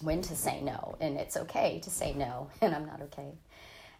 when 0.00 0.22
to 0.22 0.34
say 0.34 0.60
no, 0.62 0.96
and 1.00 1.16
it's 1.18 1.36
okay 1.36 1.80
to 1.80 1.90
say 1.90 2.12
no, 2.14 2.48
and 2.60 2.74
I'm 2.74 2.86
not 2.86 3.02
okay. 3.02 3.32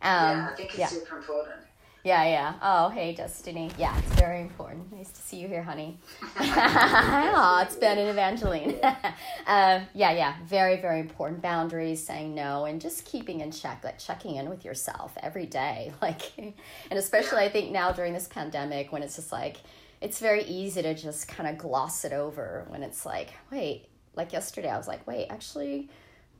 Um, 0.04 0.38
yeah, 0.38 0.48
I 0.50 0.56
think 0.56 0.70
it's 0.70 0.78
yeah. 0.78 0.86
super 0.86 1.18
important. 1.18 1.56
Yeah, 2.04 2.24
yeah. 2.24 2.54
Oh, 2.60 2.88
hey, 2.88 3.14
Destiny. 3.14 3.70
Yeah, 3.78 3.96
it's 3.96 4.12
very 4.14 4.40
important. 4.40 4.92
Nice 4.92 5.10
to 5.10 5.22
see 5.22 5.36
you 5.36 5.46
here, 5.46 5.62
honey. 5.62 5.98
oh, 6.40 7.60
it's 7.64 7.76
Ben 7.76 7.96
and 7.96 8.08
Evangeline. 8.08 8.74
um, 9.46 9.86
yeah, 9.94 10.10
yeah. 10.10 10.34
Very, 10.44 10.80
very 10.80 10.98
important. 10.98 11.42
Boundaries, 11.42 12.04
saying 12.04 12.34
no, 12.34 12.64
and 12.64 12.80
just 12.80 13.04
keeping 13.04 13.40
in 13.40 13.52
check, 13.52 13.84
like 13.84 14.00
checking 14.00 14.34
in 14.34 14.50
with 14.50 14.64
yourself 14.64 15.16
every 15.22 15.46
day. 15.46 15.92
Like, 16.02 16.36
and 16.36 16.98
especially 16.98 17.38
I 17.38 17.48
think 17.48 17.70
now 17.70 17.92
during 17.92 18.12
this 18.12 18.26
pandemic 18.26 18.90
when 18.90 19.04
it's 19.04 19.14
just 19.14 19.30
like, 19.30 19.58
it's 20.00 20.18
very 20.18 20.42
easy 20.42 20.82
to 20.82 20.94
just 20.94 21.28
kind 21.28 21.48
of 21.48 21.56
gloss 21.56 22.04
it 22.04 22.12
over 22.12 22.64
when 22.68 22.82
it's 22.82 23.06
like, 23.06 23.30
wait, 23.52 23.86
like 24.16 24.32
yesterday 24.32 24.68
I 24.68 24.76
was 24.76 24.88
like, 24.88 25.06
wait, 25.06 25.28
actually, 25.30 25.88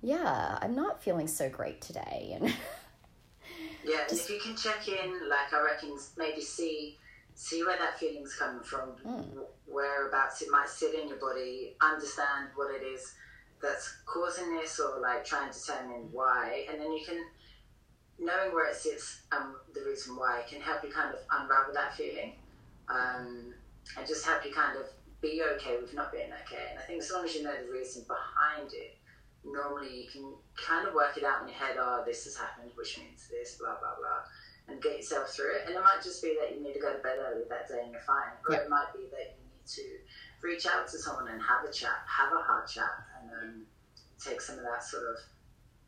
yeah, 0.02 0.58
I'm 0.60 0.74
not 0.74 1.04
feeling 1.04 1.28
so 1.28 1.48
great 1.48 1.80
today. 1.80 2.36
And 2.40 2.52
Yeah, 3.84 4.02
and 4.08 4.18
if 4.18 4.28
you 4.30 4.38
can 4.38 4.56
check 4.56 4.86
in, 4.88 5.28
like 5.28 5.52
I 5.52 5.60
reckon, 5.62 5.96
maybe 6.16 6.40
see 6.40 6.98
see 7.34 7.64
where 7.64 7.78
that 7.78 7.98
feeling's 7.98 8.34
coming 8.34 8.62
from, 8.62 8.90
Mm. 9.06 9.46
whereabouts 9.66 10.42
it 10.42 10.50
might 10.50 10.68
sit 10.68 10.94
in 10.94 11.08
your 11.08 11.16
body, 11.16 11.76
understand 11.80 12.50
what 12.54 12.70
it 12.74 12.82
is 12.84 13.14
that's 13.60 13.96
causing 14.06 14.54
this 14.56 14.78
or 14.78 15.00
like 15.00 15.24
try 15.24 15.44
and 15.46 15.52
determine 15.52 16.08
why. 16.12 16.66
And 16.70 16.78
then 16.80 16.92
you 16.92 17.02
can 17.04 17.24
knowing 18.18 18.52
where 18.52 18.68
it 18.68 18.76
sits 18.76 19.22
and 19.32 19.54
the 19.74 19.80
reason 19.80 20.14
why 20.16 20.42
can 20.48 20.60
help 20.60 20.82
you 20.84 20.90
kind 20.90 21.14
of 21.14 21.20
unravel 21.30 21.72
that 21.72 21.94
feeling. 21.94 22.34
Um, 22.88 23.54
and 23.96 24.06
just 24.06 24.26
help 24.26 24.44
you 24.44 24.52
kind 24.52 24.76
of 24.78 24.84
be 25.22 25.42
okay 25.54 25.78
with 25.80 25.94
not 25.94 26.12
being 26.12 26.30
okay. 26.44 26.66
And 26.70 26.78
i 26.78 26.82
think 26.82 27.00
as 27.02 27.10
long 27.10 27.24
as 27.24 27.34
you 27.34 27.42
know 27.44 27.54
the 27.64 27.72
reason 27.72 28.04
behind 28.06 28.72
it 28.74 28.98
normally 29.44 30.02
you 30.02 30.08
can 30.08 30.34
kind 30.56 30.86
of 30.86 30.94
work 30.94 31.16
it 31.16 31.24
out 31.24 31.42
in 31.42 31.48
your 31.48 31.56
head 31.56 31.76
oh 31.78 32.02
this 32.06 32.24
has 32.24 32.36
happened 32.36 32.70
which 32.76 32.98
means 32.98 33.26
this 33.28 33.56
blah 33.58 33.74
blah 33.80 33.96
blah 33.98 34.22
and 34.68 34.82
get 34.82 34.96
yourself 34.96 35.30
through 35.30 35.56
it. 35.56 35.62
And 35.66 35.74
it 35.74 35.82
might 35.82 36.02
just 36.02 36.22
be 36.22 36.36
that 36.40 36.54
you 36.54 36.62
need 36.62 36.74
to 36.74 36.80
go 36.80 36.92
to 36.92 37.02
bed 37.02 37.18
early 37.18 37.42
that 37.48 37.68
day 37.68 37.80
and 37.82 37.92
you're 37.92 38.02
fine. 38.02 38.32
Or 38.48 38.54
it 38.54 38.68
might 38.68 38.92
be 38.94 39.06
that 39.10 39.36
you 39.36 39.42
need 39.44 39.66
to 39.66 40.46
reach 40.46 40.66
out 40.66 40.88
to 40.88 40.98
someone 40.98 41.28
and 41.28 41.40
have 41.40 41.64
a 41.68 41.72
chat 41.72 42.02
have 42.06 42.32
a 42.32 42.42
hard 42.42 42.66
chat 42.66 42.90
and 43.20 43.30
um, 43.30 43.62
take 44.18 44.40
some 44.40 44.58
of 44.58 44.64
that 44.64 44.82
sort 44.82 45.04
of 45.04 45.16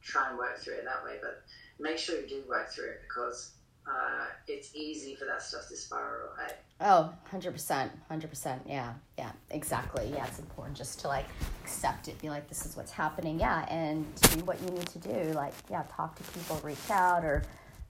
try 0.00 0.28
and 0.28 0.38
work 0.38 0.58
through 0.58 0.74
it 0.74 0.84
that 0.84 1.04
way. 1.04 1.18
But 1.20 1.42
make 1.78 1.98
sure 1.98 2.20
you 2.20 2.28
do 2.28 2.44
work 2.48 2.70
through 2.70 2.90
it 2.90 3.00
because 3.08 3.52
uh, 3.86 4.24
it's 4.48 4.74
easy 4.74 5.14
for 5.14 5.24
that 5.26 5.42
stuff 5.42 5.68
to 5.68 5.76
spiral 5.76 6.30
right? 6.38 6.54
Oh, 6.80 7.12
100%. 7.32 7.90
100%. 8.10 8.60
Yeah. 8.66 8.94
Yeah. 9.18 9.32
Exactly. 9.50 10.10
Yeah. 10.12 10.26
It's 10.26 10.38
important 10.38 10.76
just 10.76 11.00
to 11.00 11.08
like 11.08 11.26
accept 11.62 12.08
it, 12.08 12.20
be 12.20 12.30
like, 12.30 12.48
this 12.48 12.66
is 12.66 12.76
what's 12.76 12.90
happening. 12.92 13.38
Yeah. 13.38 13.66
And 13.68 14.06
do 14.14 14.44
what 14.44 14.60
you 14.62 14.70
need 14.70 14.86
to 14.88 14.98
do. 14.98 15.32
Like, 15.32 15.54
yeah, 15.70 15.84
talk 15.90 16.16
to 16.16 16.22
people, 16.32 16.60
reach 16.64 16.90
out, 16.90 17.24
or, 17.24 17.42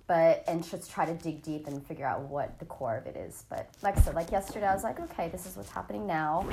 but, 0.07 0.45
and 0.47 0.69
just 0.69 0.91
try 0.91 1.07
to 1.07 1.15
dig 1.15 1.43
deep 1.43 1.67
and 1.67 1.85
figure 1.87 2.07
out 2.07 2.23
what 2.23 2.59
the 2.59 2.67
core 2.67 2.97
of 2.97 3.07
it 3.07 3.17
is. 3.17 3.45
But 3.49 3.71
like 3.83 3.97
I 3.97 4.01
said, 4.01 4.15
like 4.15 4.31
yesterday, 4.31 4.67
I 4.67 4.75
was 4.75 4.85
like, 4.85 5.01
okay, 5.01 5.29
this 5.29 5.47
is 5.47 5.57
what's 5.57 5.71
happening 5.71 6.07
now. 6.07 6.47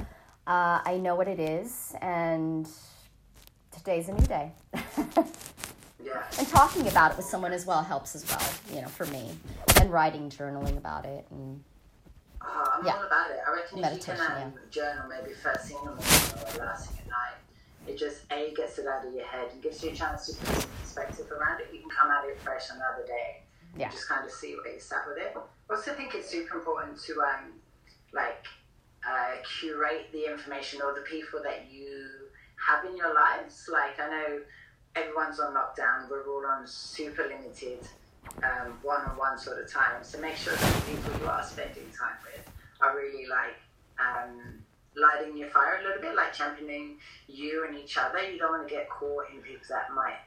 Uh, 0.48 0.80
I 0.86 1.00
know 1.02 1.16
what 1.16 1.28
it 1.28 1.40
is. 1.40 1.94
And 2.02 2.68
today's 3.72 4.08
a 4.08 4.14
new 4.14 4.26
day. 4.26 4.52
yeah 6.14 6.24
and 6.40 6.48
talking 6.48 6.88
about 6.88 7.12
it 7.12 7.18
with 7.18 7.26
someone 7.26 7.52
as 7.54 7.66
well 7.66 7.84
helps 7.84 8.16
as 8.16 8.26
well, 8.30 8.50
you 8.76 8.82
know, 8.82 8.88
for 8.88 9.06
me. 9.08 9.32
And 9.80 9.92
writing, 9.92 10.30
journaling 10.30 10.78
about 10.78 11.06
it. 11.06 11.26
And 11.32 11.64
Uh, 12.42 12.66
I'm 12.74 12.86
Yeah. 12.86 12.96
all 12.96 13.04
about 13.04 13.30
it. 13.32 13.40
I 13.48 13.52
reckon 13.52 13.78
if 13.78 13.82
Meditation, 13.84 14.18
you 14.18 14.28
can 14.28 14.44
um, 14.48 14.54
journal 14.72 15.08
maybe 15.08 15.34
first 15.36 15.66
thing 15.68 15.78
in 15.78 15.86
the 15.86 15.92
morning 15.92 16.56
or 16.62 16.66
last 16.66 16.90
thing 16.90 17.00
at 17.02 17.08
night, 17.08 17.38
it 17.88 17.98
just 17.98 18.22
A 18.32 18.52
gets 18.56 18.80
it 18.80 18.88
out 18.88 19.06
of 19.06 19.14
your 19.14 19.26
head 19.28 19.50
and 19.52 19.62
gives 19.62 19.84
you 19.84 19.92
a 19.92 19.94
chance 19.94 20.26
to 20.28 20.34
put 20.46 20.62
some 20.62 20.72
perspective 20.82 21.32
around 21.32 21.62
it. 21.62 21.68
You 21.72 21.82
can 21.82 21.90
come 21.90 22.10
at 22.10 22.26
it 22.26 22.40
fresh 22.42 22.70
another 22.72 23.06
day. 23.06 23.44
Yeah. 23.78 23.90
Just 23.90 24.08
kind 24.10 24.26
of 24.26 24.32
see 24.32 24.56
where 24.56 24.74
you 24.74 24.80
sat 24.80 25.08
with 25.08 25.18
it. 25.18 25.36
I 25.38 25.74
also 25.74 25.94
think 25.94 26.16
it's 26.16 26.30
super 26.30 26.58
important 26.58 27.00
to 27.04 27.22
um, 27.22 27.54
like 28.12 28.44
uh, 29.08 29.36
curate 29.60 30.08
the 30.12 30.26
information 30.32 30.82
or 30.82 30.94
the 30.94 31.02
people 31.02 31.42
that 31.44 31.70
you 31.72 32.08
have 32.68 32.86
in 32.86 32.98
your 32.98 33.14
lives. 33.14 33.70
Like 33.72 34.00
I 34.00 34.10
know 34.10 34.40
everyone's 34.96 35.40
on 35.40 35.54
lockdown. 35.54 36.10
We're 36.10 36.28
all 36.28 36.46
on 36.46 36.68
super 36.68 37.24
limited 37.28 37.80
um, 38.44 38.78
one-on-one 38.82 39.38
sort 39.38 39.64
of 39.64 39.72
time. 39.72 40.04
So 40.04 40.20
make 40.20 40.36
sure 40.36 40.56
that 40.56 40.74
the 40.74 40.92
people 40.92 41.20
you 41.22 41.28
are 41.28 41.44
spending 41.44 41.86
time 41.98 42.18
with 42.24 42.50
are 42.82 42.96
really 42.96 43.28
like 43.28 43.56
um, 44.00 44.64
lighting 44.96 45.38
your 45.38 45.50
fire 45.50 45.80
a 45.82 45.88
little 45.88 46.02
bit, 46.02 46.16
like 46.16 46.34
championing 46.34 46.98
you 47.28 47.66
and 47.68 47.78
each 47.78 47.98
other. 47.98 48.20
You 48.22 48.38
don't 48.38 48.52
want 48.52 48.68
to 48.68 48.74
get 48.74 48.90
caught 48.90 49.26
in 49.34 49.42
people 49.42 49.66
that 49.70 49.94
might 49.94 50.20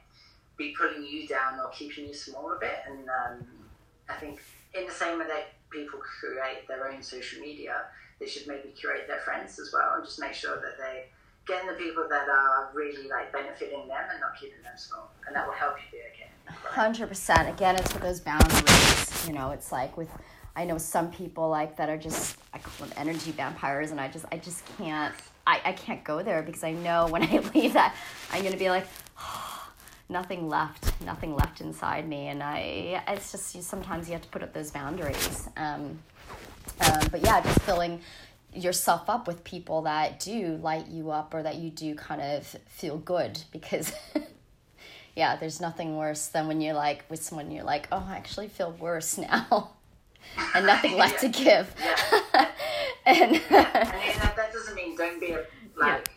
be 0.57 0.75
pulling 0.77 1.05
you 1.05 1.27
down 1.27 1.59
or 1.61 1.71
keeping 1.71 2.07
you 2.07 2.15
small 2.15 2.53
a 2.53 2.59
bit. 2.59 2.79
And 2.89 3.09
um, 3.09 3.47
I 4.09 4.15
think 4.15 4.41
in 4.75 4.87
the 4.87 4.93
same 4.93 5.19
way 5.19 5.27
that 5.27 5.53
people 5.71 5.99
create 5.99 6.67
their 6.69 6.91
own 6.91 7.03
social 7.03 7.41
media, 7.41 7.83
they 8.21 8.27
should 8.27 8.47
maybe 8.47 8.69
curate 8.69 9.07
their 9.09 9.21
friends 9.21 9.59
as 9.59 9.73
well 9.73 9.95
and 9.97 10.05
just 10.05 10.21
make 10.21 10.35
sure 10.35 10.57
that 10.57 10.79
they 10.79 11.07
getting 11.47 11.69
the 11.69 11.75
people 11.75 12.07
that 12.09 12.29
are 12.29 12.71
really 12.73 13.09
like 13.09 13.33
benefiting 13.33 13.87
them 13.89 14.05
and 14.11 14.21
not 14.21 14.39
keeping 14.39 14.63
them 14.63 14.77
small, 14.77 15.11
and 15.27 15.37
that 15.37 15.47
will 15.47 15.55
help 15.55 15.77
you 15.77 15.99
be 15.99 16.05
okay. 16.13 16.31
Hundred 16.47 17.09
percent. 17.09 17.49
Again, 17.49 17.77
it's 17.77 17.93
with 17.93 18.03
those 18.03 18.21
boundaries. 18.21 19.27
You 19.27 19.35
know, 19.35 19.51
it's 19.51 19.73
like 19.73 19.97
with 19.97 20.09
I 20.57 20.65
know 20.65 20.79
some 20.79 21.11
people 21.11 21.49
like 21.49 21.77
that 21.77 21.89
are 21.89 21.97
just 21.97 22.39
I 22.53 22.59
call 22.59 22.87
them 22.87 22.97
energy 22.97 23.33
vampires, 23.33 23.91
and 23.91 24.01
I 24.01 24.09
just 24.09 24.25
I 24.33 24.39
just 24.39 24.65
can't 24.79 25.15
I, 25.47 25.61
I 25.65 25.73
can't 25.73 26.03
go 26.05 26.23
there 26.23 26.43
because 26.43 26.65
I 26.65 26.73
know 26.73 27.09
when 27.09 27.23
I 27.23 27.39
leave 27.55 27.75
that 27.75 27.95
I'm 28.33 28.43
gonna 28.43 28.57
be 28.57 28.71
like 28.71 28.87
nothing 30.09 30.49
left, 30.49 31.01
nothing 31.03 31.35
left 31.35 31.61
inside 31.61 32.09
me, 32.09 32.29
and 32.29 32.43
I 32.43 33.03
it's 33.09 33.33
just 33.33 33.55
you, 33.55 33.63
sometimes 33.63 34.09
you 34.09 34.13
have 34.13 34.23
to 34.23 34.29
put 34.29 34.43
up 34.43 34.53
those 34.53 34.71
boundaries. 34.71 35.49
Um, 35.57 35.99
um, 36.81 37.09
but 37.11 37.21
yeah, 37.23 37.41
just 37.41 37.61
filling 37.63 38.01
yourself 38.57 39.09
up 39.11 39.27
with 39.27 39.45
people 39.45 39.83
that 39.83 40.21
do 40.21 40.57
light 40.63 40.87
you 40.89 41.11
up 41.11 41.35
or 41.35 41.43
that 41.43 41.57
you 41.57 41.71
do 41.71 41.95
kind 41.95 42.21
of 42.21 42.47
feel 42.69 42.97
good 42.99 43.41
because 43.53 43.93
yeah 45.17 45.37
there's 45.37 45.61
nothing 45.61 45.97
worse 45.97 46.27
than 46.27 46.47
when 46.49 46.61
you're 46.61 46.75
like 46.75 47.05
with 47.09 47.23
someone 47.23 47.51
you're 47.51 47.65
like 47.65 47.87
oh 47.93 48.05
i 48.09 48.17
actually 48.17 48.49
feel 48.49 48.73
worse 48.73 49.19
now 49.19 49.71
and 50.55 50.67
nothing 50.67 50.97
left 50.97 51.21
to 51.21 51.29
give. 51.29 51.75
And 53.07 53.35
And 53.35 53.43
then 53.43 53.43
that, 53.51 54.33
that 54.35 54.51
doesn't 54.53 54.75
mean 54.75 54.97
don't 54.97 55.21
be 55.21 55.33
a, 55.33 55.45
like 55.77 56.09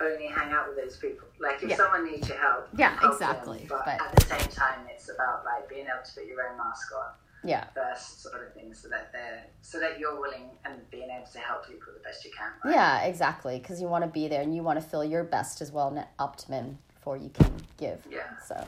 only 0.00 0.26
hang 0.26 0.50
out 0.52 0.66
with 0.66 0.76
those 0.76 0.96
people. 0.96 1.28
Like 1.38 1.62
if 1.62 1.70
Yeah. 1.70 1.76
someone 1.76 2.04
needs 2.10 2.28
your 2.28 2.38
help, 2.38 2.68
Yeah, 2.76 2.98
help 2.98 3.12
exactly, 3.12 3.58
Them, 3.58 3.66
but, 3.68 3.84
but- 3.84 4.00
at 4.00 4.16
the 4.16 4.24
same 4.26 4.48
time, 4.50 4.80
it's 4.90 5.08
about 5.08 5.44
like 5.44 5.68
being 5.68 5.82
able 5.86 6.04
to 6.04 6.12
put 6.12 6.26
your 6.26 6.48
own 6.50 6.56
mask 6.58 6.90
on 6.96 7.12
yeah 7.44 7.64
first, 7.74 8.22
sort 8.22 8.46
of 8.46 8.54
thing, 8.54 8.74
so 8.74 8.88
that 8.88 9.10
they're 9.12 9.44
so 9.62 9.80
that 9.80 9.98
you're 9.98 10.20
willing 10.20 10.50
and 10.64 10.74
being 10.90 11.08
able 11.10 11.26
to 11.32 11.38
help 11.38 11.66
people 11.66 11.92
the 11.94 12.00
best 12.00 12.24
you 12.24 12.30
can. 12.36 12.48
Right? 12.64 12.74
yeah 12.74 13.02
exactly 13.04 13.58
because 13.58 13.80
you 13.80 13.88
want 13.88 14.04
to 14.04 14.10
be 14.10 14.28
there 14.28 14.42
and 14.42 14.54
you 14.54 14.62
want 14.62 14.80
to 14.80 14.86
feel 14.86 15.04
your 15.04 15.24
best 15.24 15.60
as 15.60 15.72
well 15.72 15.88
and 15.88 16.04
optimum 16.18 16.78
before 16.94 17.16
you 17.16 17.30
can 17.30 17.52
give 17.76 18.00
Yeah. 18.10 18.22
so 18.46 18.64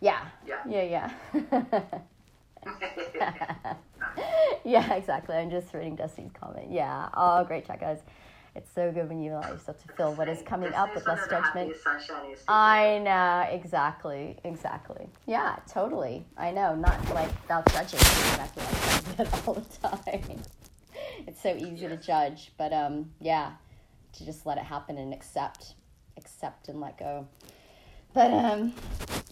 yeah 0.00 0.20
Yeah. 0.46 0.60
yeah 0.68 1.10
yeah 1.32 1.80
yeah, 4.64 4.94
exactly. 4.94 5.36
I'm 5.36 5.50
just 5.50 5.72
reading 5.72 5.96
Dusty's 5.96 6.30
comment. 6.38 6.70
Yeah. 6.70 7.08
Oh, 7.14 7.44
great 7.44 7.66
chat, 7.66 7.80
guys. 7.80 7.98
It's 8.56 8.70
so 8.74 8.90
good 8.90 9.08
when 9.08 9.22
you 9.22 9.32
allow 9.32 9.48
yourself 9.50 9.80
to 9.86 9.92
feel 9.94 10.12
what 10.14 10.28
is 10.28 10.42
coming 10.42 10.72
up 10.74 10.94
with 10.94 11.06
less 11.06 11.26
judgment. 11.28 11.72
I 12.48 12.98
know, 12.98 13.46
exactly, 13.54 14.38
exactly. 14.44 15.06
Yeah, 15.26 15.56
totally. 15.68 16.26
I 16.36 16.50
know, 16.50 16.74
not 16.74 16.98
like 17.14 17.30
without 17.42 17.70
judging. 17.72 18.00
Exactly, 18.00 18.62
like 19.18 19.48
all 19.48 19.54
the 19.54 19.88
time. 19.88 20.42
It's 21.26 21.40
so 21.40 21.54
easy 21.54 21.86
to 21.86 21.96
judge, 21.96 22.52
but 22.58 22.72
um, 22.72 23.10
yeah, 23.20 23.52
to 24.14 24.24
just 24.24 24.46
let 24.46 24.58
it 24.58 24.64
happen 24.64 24.98
and 24.98 25.12
accept, 25.14 25.74
accept 26.16 26.68
and 26.68 26.80
let 26.80 26.98
go. 26.98 27.28
But 28.12 28.32
um, 28.32 28.74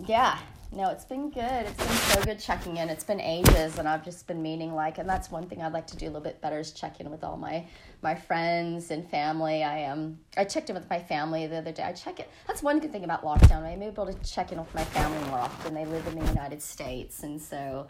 yeah, 0.07 0.39
no, 0.71 0.91
it's 0.91 1.05
been 1.05 1.31
good. 1.31 1.43
It's 1.43 1.77
been 1.77 1.97
so 1.97 2.23
good 2.23 2.39
checking 2.39 2.77
in. 2.77 2.91
It's 2.91 3.05
been 3.05 3.21
ages, 3.21 3.79
and 3.79 3.89
I've 3.89 4.05
just 4.05 4.27
been 4.27 4.43
meaning 4.43 4.75
like, 4.75 4.99
and 4.99 5.09
that's 5.09 5.31
one 5.31 5.49
thing 5.49 5.63
I'd 5.63 5.73
like 5.73 5.87
to 5.89 5.97
do 5.97 6.07
a 6.07 6.09
little 6.09 6.21
bit 6.21 6.41
better 6.43 6.59
is 6.59 6.73
check 6.73 7.01
in 7.01 7.11
with 7.11 7.25
all 7.25 7.37
my 7.37 7.67
my 8.03 8.15
friends 8.15 8.91
and 8.91 9.09
family. 9.09 9.65
I 9.65 9.87
um 9.87 10.19
I 10.37 10.45
checked 10.45 10.69
in 10.69 10.77
with 10.77 10.89
my 10.91 10.99
family 10.99 11.47
the 11.47 11.57
other 11.57 11.73
day. 11.73 11.83
I 11.83 11.93
check 11.93 12.21
it. 12.21 12.29
That's 12.47 12.63
one 12.63 12.81
good 12.81 12.93
thing 12.93 13.05
about 13.05 13.25
lockdown. 13.25 13.63
I'm 13.63 13.83
able 13.83 14.07
to 14.07 14.15
check 14.29 14.53
in 14.53 14.59
with 14.59 14.75
my 14.75 14.85
family 14.85 15.27
more 15.29 15.39
often. 15.39 15.75
They 15.75 15.87
live 15.87 16.07
in 16.07 16.19
the 16.19 16.27
United 16.27 16.61
States, 16.61 17.23
and 17.23 17.41
so 17.41 17.89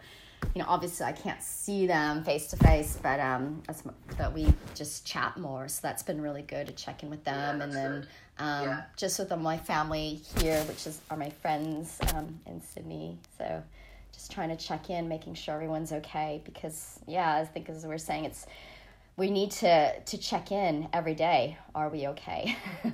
you 0.55 0.61
know, 0.61 0.67
obviously 0.67 1.05
I 1.05 1.11
can't 1.11 1.41
see 1.41 1.85
them 1.87 2.23
face 2.23 2.47
to 2.47 2.57
face, 2.57 2.97
but 3.01 3.19
um, 3.19 3.61
that's, 3.67 3.83
but 4.17 4.33
we 4.33 4.53
just 4.75 5.05
chat 5.05 5.37
more. 5.37 5.67
So 5.67 5.79
that's 5.83 6.03
been 6.03 6.21
really 6.21 6.41
good 6.41 6.67
to 6.67 6.73
check 6.73 7.03
in 7.03 7.09
with 7.09 7.23
them, 7.23 7.57
Yeah, 7.59 7.63
and 7.63 7.73
then 7.73 8.07
um, 8.39 8.63
Yeah. 8.63 8.81
just 8.97 9.19
with 9.19 9.35
my 9.37 9.57
family 9.57 10.21
here, 10.39 10.61
which 10.63 10.87
is 10.87 11.01
are 11.09 11.17
my 11.17 11.29
friends 11.29 11.99
um, 12.13 12.39
in 12.45 12.61
Sydney. 12.61 13.17
So 13.37 13.63
just 14.13 14.31
trying 14.31 14.49
to 14.49 14.55
check 14.57 14.89
in, 14.89 15.07
making 15.07 15.35
sure 15.35 15.55
everyone's 15.55 15.91
okay. 15.91 16.41
Because 16.45 16.99
yeah, 17.07 17.35
I 17.35 17.45
think 17.45 17.69
as 17.69 17.85
we're 17.85 17.97
saying, 17.97 18.25
it's 18.25 18.45
we 19.17 19.29
need 19.29 19.51
to 19.51 19.99
to 19.99 20.17
check 20.17 20.51
in 20.51 20.87
every 20.93 21.15
day. 21.15 21.57
Are 21.75 21.89
we 21.89 22.07
okay? 22.07 22.55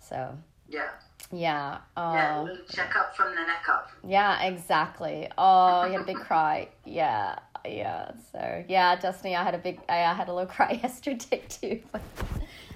so 0.00 0.36
Yeah. 0.68 0.88
Yeah. 1.32 1.78
Yeah. 1.96 2.46
Oh. 2.48 2.56
check 2.70 2.94
up 2.96 3.14
from 3.16 3.30
the 3.34 3.40
neck 3.42 3.68
up. 3.68 3.90
Yeah, 4.06 4.42
exactly. 4.44 5.28
Oh, 5.36 5.84
you 5.84 5.92
had 5.92 6.00
a 6.02 6.04
big 6.04 6.16
cry. 6.16 6.68
Yeah, 6.84 7.38
yeah. 7.66 8.12
So 8.32 8.64
yeah, 8.68 8.96
Destiny, 8.96 9.36
I 9.36 9.42
had 9.44 9.54
a 9.54 9.58
big, 9.58 9.80
I 9.88 9.96
had 10.14 10.28
a 10.28 10.32
little 10.32 10.48
cry 10.54 10.80
yesterday 10.82 11.42
too. 11.48 11.80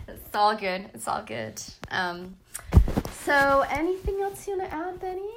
It's 0.08 0.34
all 0.34 0.56
good. 0.56 0.90
It's 0.94 1.08
all 1.08 1.22
good. 1.22 1.62
Um, 1.90 2.36
so 3.24 3.64
anything 3.70 4.20
else 4.20 4.46
you 4.46 4.58
want 4.58 4.70
to 4.70 4.76
add, 4.76 5.00
Benny? 5.00 5.30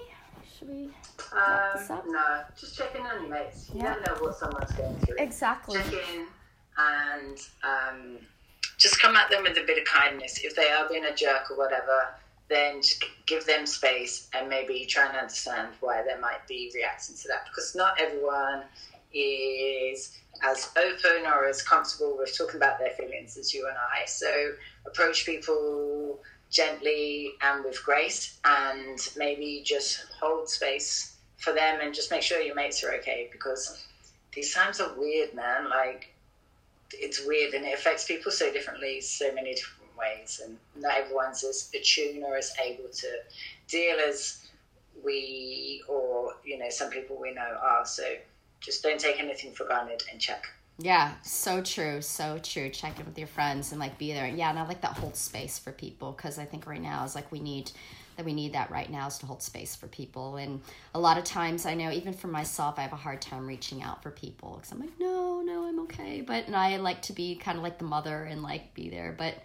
Should 0.57 0.69
we? 0.69 0.89
Um, 1.33 2.01
no, 2.07 2.41
just 2.59 2.77
check 2.77 2.95
in 2.95 3.01
on 3.05 3.21
your 3.21 3.29
mates. 3.29 3.69
You 3.73 3.79
Yeah. 3.81 3.93
never 3.93 4.01
know 4.01 4.21
what 4.25 4.35
someone's 4.35 4.71
going 4.71 4.95
through. 4.99 5.15
Exactly. 5.19 5.79
check 5.81 5.93
in 5.93 6.25
and 6.77 7.37
um, 7.63 8.17
just 8.77 8.99
come 9.01 9.15
at 9.15 9.29
them 9.29 9.43
with 9.43 9.57
a 9.57 9.63
bit 9.65 9.77
of 9.77 9.85
kindness. 9.85 10.39
If 10.43 10.55
they 10.55 10.69
are 10.69 10.87
being 10.89 11.05
a 11.05 11.15
jerk 11.15 11.51
or 11.51 11.57
whatever, 11.57 12.07
then 12.47 12.81
give 13.25 13.45
them 13.45 13.65
space 13.65 14.29
and 14.33 14.47
maybe 14.47 14.85
try 14.85 15.07
and 15.07 15.17
understand 15.17 15.69
why 15.79 16.03
they 16.03 16.19
might 16.19 16.47
be 16.47 16.71
reacting 16.75 17.15
to 17.15 17.27
that. 17.27 17.45
Because 17.47 17.75
not 17.75 17.99
everyone 17.99 18.63
is 19.13 20.17
as 20.43 20.69
open 20.77 21.25
or 21.25 21.47
as 21.47 21.61
comfortable 21.61 22.17
with 22.17 22.37
talking 22.37 22.57
about 22.57 22.77
their 22.77 22.91
feelings 22.91 23.37
as 23.37 23.53
you 23.53 23.67
and 23.67 23.77
I. 23.77 24.05
So 24.05 24.51
approach 24.85 25.25
people 25.25 26.19
gently 26.51 27.33
and 27.41 27.65
with 27.65 27.83
grace, 27.83 28.39
and 28.45 28.99
maybe 29.17 29.61
just 29.65 30.05
hold 30.19 30.49
space 30.49 31.17
for 31.37 31.53
them 31.53 31.79
and 31.81 31.93
just 31.93 32.11
make 32.11 32.21
sure 32.21 32.39
your 32.39 32.55
mates 32.55 32.83
are 32.83 32.93
okay 32.93 33.27
because 33.31 33.85
these 34.33 34.53
times 34.53 34.79
are 34.79 34.93
weird, 34.97 35.33
man. 35.33 35.69
Like, 35.69 36.13
it's 36.93 37.25
weird 37.25 37.53
and 37.53 37.65
it 37.65 37.73
affects 37.73 38.05
people 38.05 38.31
so 38.31 38.51
differently, 38.53 39.01
so 39.01 39.33
many 39.33 39.55
different 39.55 39.84
ways, 39.97 40.41
and 40.43 40.57
not 40.75 40.97
everyone's 40.97 41.43
as 41.43 41.71
attuned 41.73 42.23
or 42.23 42.35
as 42.35 42.53
able 42.63 42.89
to 42.89 43.07
deal 43.67 43.97
as 44.07 44.45
we 45.03 45.83
or 45.87 46.33
you 46.43 46.57
know 46.57 46.69
some 46.69 46.89
people 46.89 47.17
we 47.19 47.33
know 47.33 47.57
are. 47.61 47.85
So 47.85 48.03
just 48.59 48.83
don't 48.83 48.99
take 48.99 49.19
anything 49.19 49.53
for 49.53 49.65
granted 49.65 50.03
and 50.11 50.19
check. 50.19 50.45
Yeah, 50.77 51.13
so 51.23 51.61
true, 51.61 52.01
so 52.01 52.37
true. 52.43 52.69
Check 52.69 52.99
in 52.99 53.05
with 53.05 53.17
your 53.17 53.27
friends 53.27 53.71
and 53.71 53.79
like 53.79 53.97
be 53.97 54.11
there. 54.11 54.27
Yeah, 54.27 54.49
and 54.49 54.59
I 54.59 54.67
like 54.67 54.81
that 54.81 54.97
hold 54.97 55.15
space 55.15 55.57
for 55.57 55.71
people 55.71 56.11
because 56.11 56.37
I 56.37 56.45
think 56.45 56.67
right 56.67 56.81
now 56.81 57.05
is 57.05 57.15
like 57.15 57.31
we 57.31 57.39
need 57.39 57.71
that 58.17 58.25
we 58.25 58.33
need 58.33 58.53
that 58.53 58.71
right 58.71 58.89
now 58.89 59.07
is 59.07 59.17
to 59.19 59.25
hold 59.25 59.41
space 59.41 59.75
for 59.75 59.87
people. 59.87 60.37
And 60.37 60.61
a 60.93 60.99
lot 60.99 61.17
of 61.17 61.23
times 61.23 61.65
I 61.65 61.73
know 61.75 61.91
even 61.91 62.13
for 62.13 62.27
myself, 62.27 62.75
I 62.77 62.81
have 62.81 62.93
a 62.93 62.97
hard 62.97 63.21
time 63.21 63.45
reaching 63.47 63.83
out 63.83 64.01
for 64.03 64.11
people 64.11 64.55
because 64.55 64.71
I'm 64.71 64.79
like, 64.79 64.97
no, 64.99 65.41
no, 65.41 65.65
I'm 65.65 65.79
okay. 65.81 66.21
But 66.21 66.47
and 66.47 66.55
I 66.55 66.77
like 66.77 67.01
to 67.03 67.13
be 67.13 67.35
kind 67.35 67.57
of 67.57 67.63
like 67.63 67.77
the 67.77 67.85
mother 67.85 68.23
and 68.23 68.41
like 68.43 68.73
be 68.73 68.89
there. 68.89 69.13
But 69.17 69.35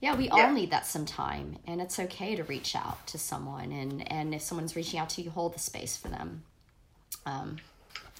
yeah, 0.00 0.14
we 0.16 0.26
Yeah. 0.28 0.46
all 0.46 0.52
need 0.52 0.70
that 0.70 0.86
sometime, 0.86 1.56
and 1.66 1.80
it's 1.80 1.98
okay 1.98 2.36
to 2.36 2.44
reach 2.44 2.76
out 2.76 3.06
to 3.08 3.18
someone. 3.18 3.72
And 3.72 4.10
and 4.10 4.34
if 4.34 4.42
someone's 4.42 4.76
reaching 4.76 4.98
out 5.00 5.10
to 5.10 5.22
you, 5.22 5.30
hold 5.30 5.54
the 5.54 5.58
space 5.60 5.96
for 5.96 6.08
them. 6.08 6.44
Um, 7.26 7.56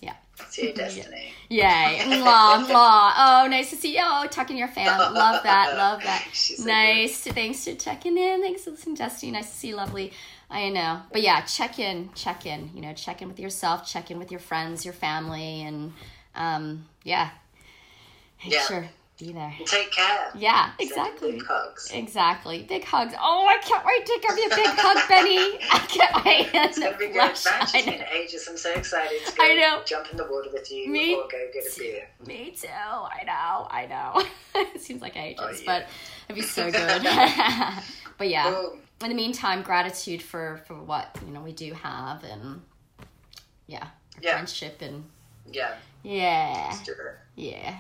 yeah. 0.01 0.15
To 0.53 0.65
your 0.65 0.75
destiny. 0.75 1.33
Yay. 1.49 1.63
Mwah, 2.05 2.67
mwah. 2.67 3.13
Oh, 3.17 3.47
nice 3.49 3.71
to 3.71 3.77
see 3.77 3.95
you. 3.97 4.03
Oh, 4.03 4.27
tucking 4.31 4.57
your 4.57 4.69
fan. 4.69 4.87
Love 4.87 5.43
that. 5.45 5.77
Love 5.77 6.03
that. 6.03 6.27
She's 6.33 6.59
so 6.59 6.65
nice. 6.65 7.21
Thanks 7.23 7.65
for 7.65 7.75
checking 7.75 8.17
in. 8.19 8.41
Thanks 8.43 8.65
for 8.65 8.71
listening, 8.71 8.97
Justine. 8.97 9.33
Nice 9.33 9.51
to 9.51 9.57
see 9.57 9.69
you. 9.69 9.77
Lovely. 9.77 10.13
I 10.51 10.69
know. 10.71 11.01
But 11.13 11.23
yeah, 11.23 11.43
check 11.43 11.79
in. 11.79 12.11
Check 12.15 12.47
in. 12.47 12.71
You 12.75 12.83
know, 12.83 12.93
check 12.95 13.23
in 13.23 13.29
with 13.29 13.39
yourself. 13.41 13.87
Check 13.87 14.11
in 14.11 14.19
with 14.19 14.31
your 14.31 14.41
friends, 14.41 14.85
your 14.85 14.95
family. 14.95 15.63
And 15.63 15.93
um, 16.35 16.87
yeah. 17.03 17.31
Yeah. 18.43 18.63
sure. 18.67 18.89
Be 19.17 19.33
there. 19.33 19.55
Take 19.65 19.93
care. 19.93 20.33
Yeah, 20.35 20.73
exactly. 20.81 21.33
Big 21.33 21.45
hugs. 21.47 21.89
Exactly. 21.95 22.65
Big 22.69 22.83
hugs. 22.83 23.15
Oh, 23.21 23.47
I 23.49 23.59
can't 23.65 23.85
wait 23.87 24.05
to 24.07 24.19
give 24.21 24.37
you 24.37 24.47
a 24.47 24.57
big 24.57 24.67
hug, 24.77 25.09
Benny. 25.09 25.59
I 25.73 25.79
can't 25.87 26.25
wait. 26.25 26.49
It's 26.53 26.79
be 26.81 27.07
good. 27.07 27.13
Blush. 27.13 27.45
Man, 27.45 27.55
I 27.55 27.63
it's 27.63 27.85
been 27.87 28.05
ages. 28.13 28.47
I'm 28.51 28.57
so 28.57 28.73
excited 28.73 29.25
to 29.25 29.37
go 29.37 29.45
I 29.45 29.55
know. 29.55 29.83
jump 29.87 30.09
in 30.11 30.17
the 30.17 30.25
water 30.25 30.51
with 30.53 30.69
you 30.73 30.89
Me 30.91 31.15
or 31.15 31.29
go 31.31 31.47
get 31.53 31.65
a 31.65 31.79
beer. 31.79 32.09
Me 32.27 32.51
too. 32.61 32.67
I 32.69 33.23
know. 33.25 33.69
I 33.71 33.87
know. 33.87 34.25
it 34.75 34.81
seems 34.83 35.01
like 35.01 35.17
ages, 35.17 35.41
Oh, 35.41 35.51
yeah. 35.51 35.59
but 35.65 35.87
it'd 36.29 36.43
be 36.43 36.47
so 36.47 36.65
good. 36.73 37.03
but 38.19 38.29
yeah. 38.29 38.51
Boom. 38.51 38.81
In 39.03 39.11
the 39.11 39.15
meantime, 39.15 39.63
gratitude 39.63 40.23
for 40.23 40.61
for 40.67 40.75
what 40.75 41.17
you 41.25 41.33
know 41.33 41.41
we 41.43 41.53
do 41.53 41.73
have, 41.75 42.25
and 42.25 42.63
yeah, 43.69 43.87
Yeah. 44.21 44.33
friendship, 44.33 44.83
and 44.83 45.05
Yeah. 45.53 45.75
yeah, 46.03 46.69
let's 46.71 46.83
do 46.85 46.93
it. 46.93 47.17
yeah. 47.37 47.77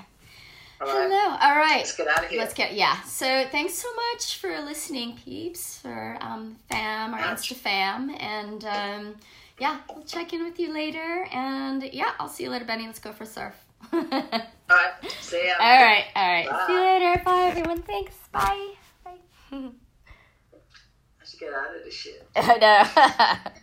All 0.80 0.86
right. 0.86 1.08
Hello. 1.10 1.36
All 1.40 1.56
right. 1.56 1.76
Let's 1.78 1.96
get 1.96 2.08
out 2.08 2.24
of 2.24 2.30
here. 2.30 2.38
Let's 2.40 2.54
get 2.54 2.74
yeah. 2.74 3.00
So 3.02 3.44
thanks 3.50 3.74
so 3.74 3.88
much 3.94 4.38
for 4.38 4.60
listening, 4.60 5.16
peeps, 5.16 5.78
for 5.78 6.16
um 6.20 6.56
fam, 6.70 7.14
our 7.14 7.20
Ouch. 7.20 7.48
Insta 7.50 7.54
fam, 7.56 8.10
and 8.18 8.64
um 8.64 9.14
yeah, 9.58 9.78
we'll 9.94 10.04
check 10.04 10.32
in 10.32 10.42
with 10.42 10.58
you 10.58 10.72
later, 10.72 11.26
and 11.32 11.82
yeah, 11.92 12.12
I'll 12.18 12.28
see 12.28 12.44
you 12.44 12.50
later, 12.50 12.64
Benny. 12.64 12.86
Let's 12.86 12.98
go 12.98 13.12
for 13.12 13.24
a 13.24 13.26
surf. 13.26 13.54
all 13.92 14.00
All 14.70 14.76
right. 14.76 14.92
See 15.20 15.46
ya. 15.46 15.54
right, 15.60 16.04
all 16.16 16.32
right. 16.32 16.66
See 16.66 16.72
you 16.72 16.80
later. 16.80 17.22
Bye, 17.24 17.46
everyone. 17.50 17.82
Thanks. 17.82 18.14
Bye. 18.32 18.70
Bye. 19.04 19.12
I 19.52 21.26
should 21.26 21.40
get 21.40 21.52
out 21.52 21.76
of 21.76 21.84
this 21.84 21.94
shit. 21.94 22.26
I 22.36 22.56
know. 23.44 23.50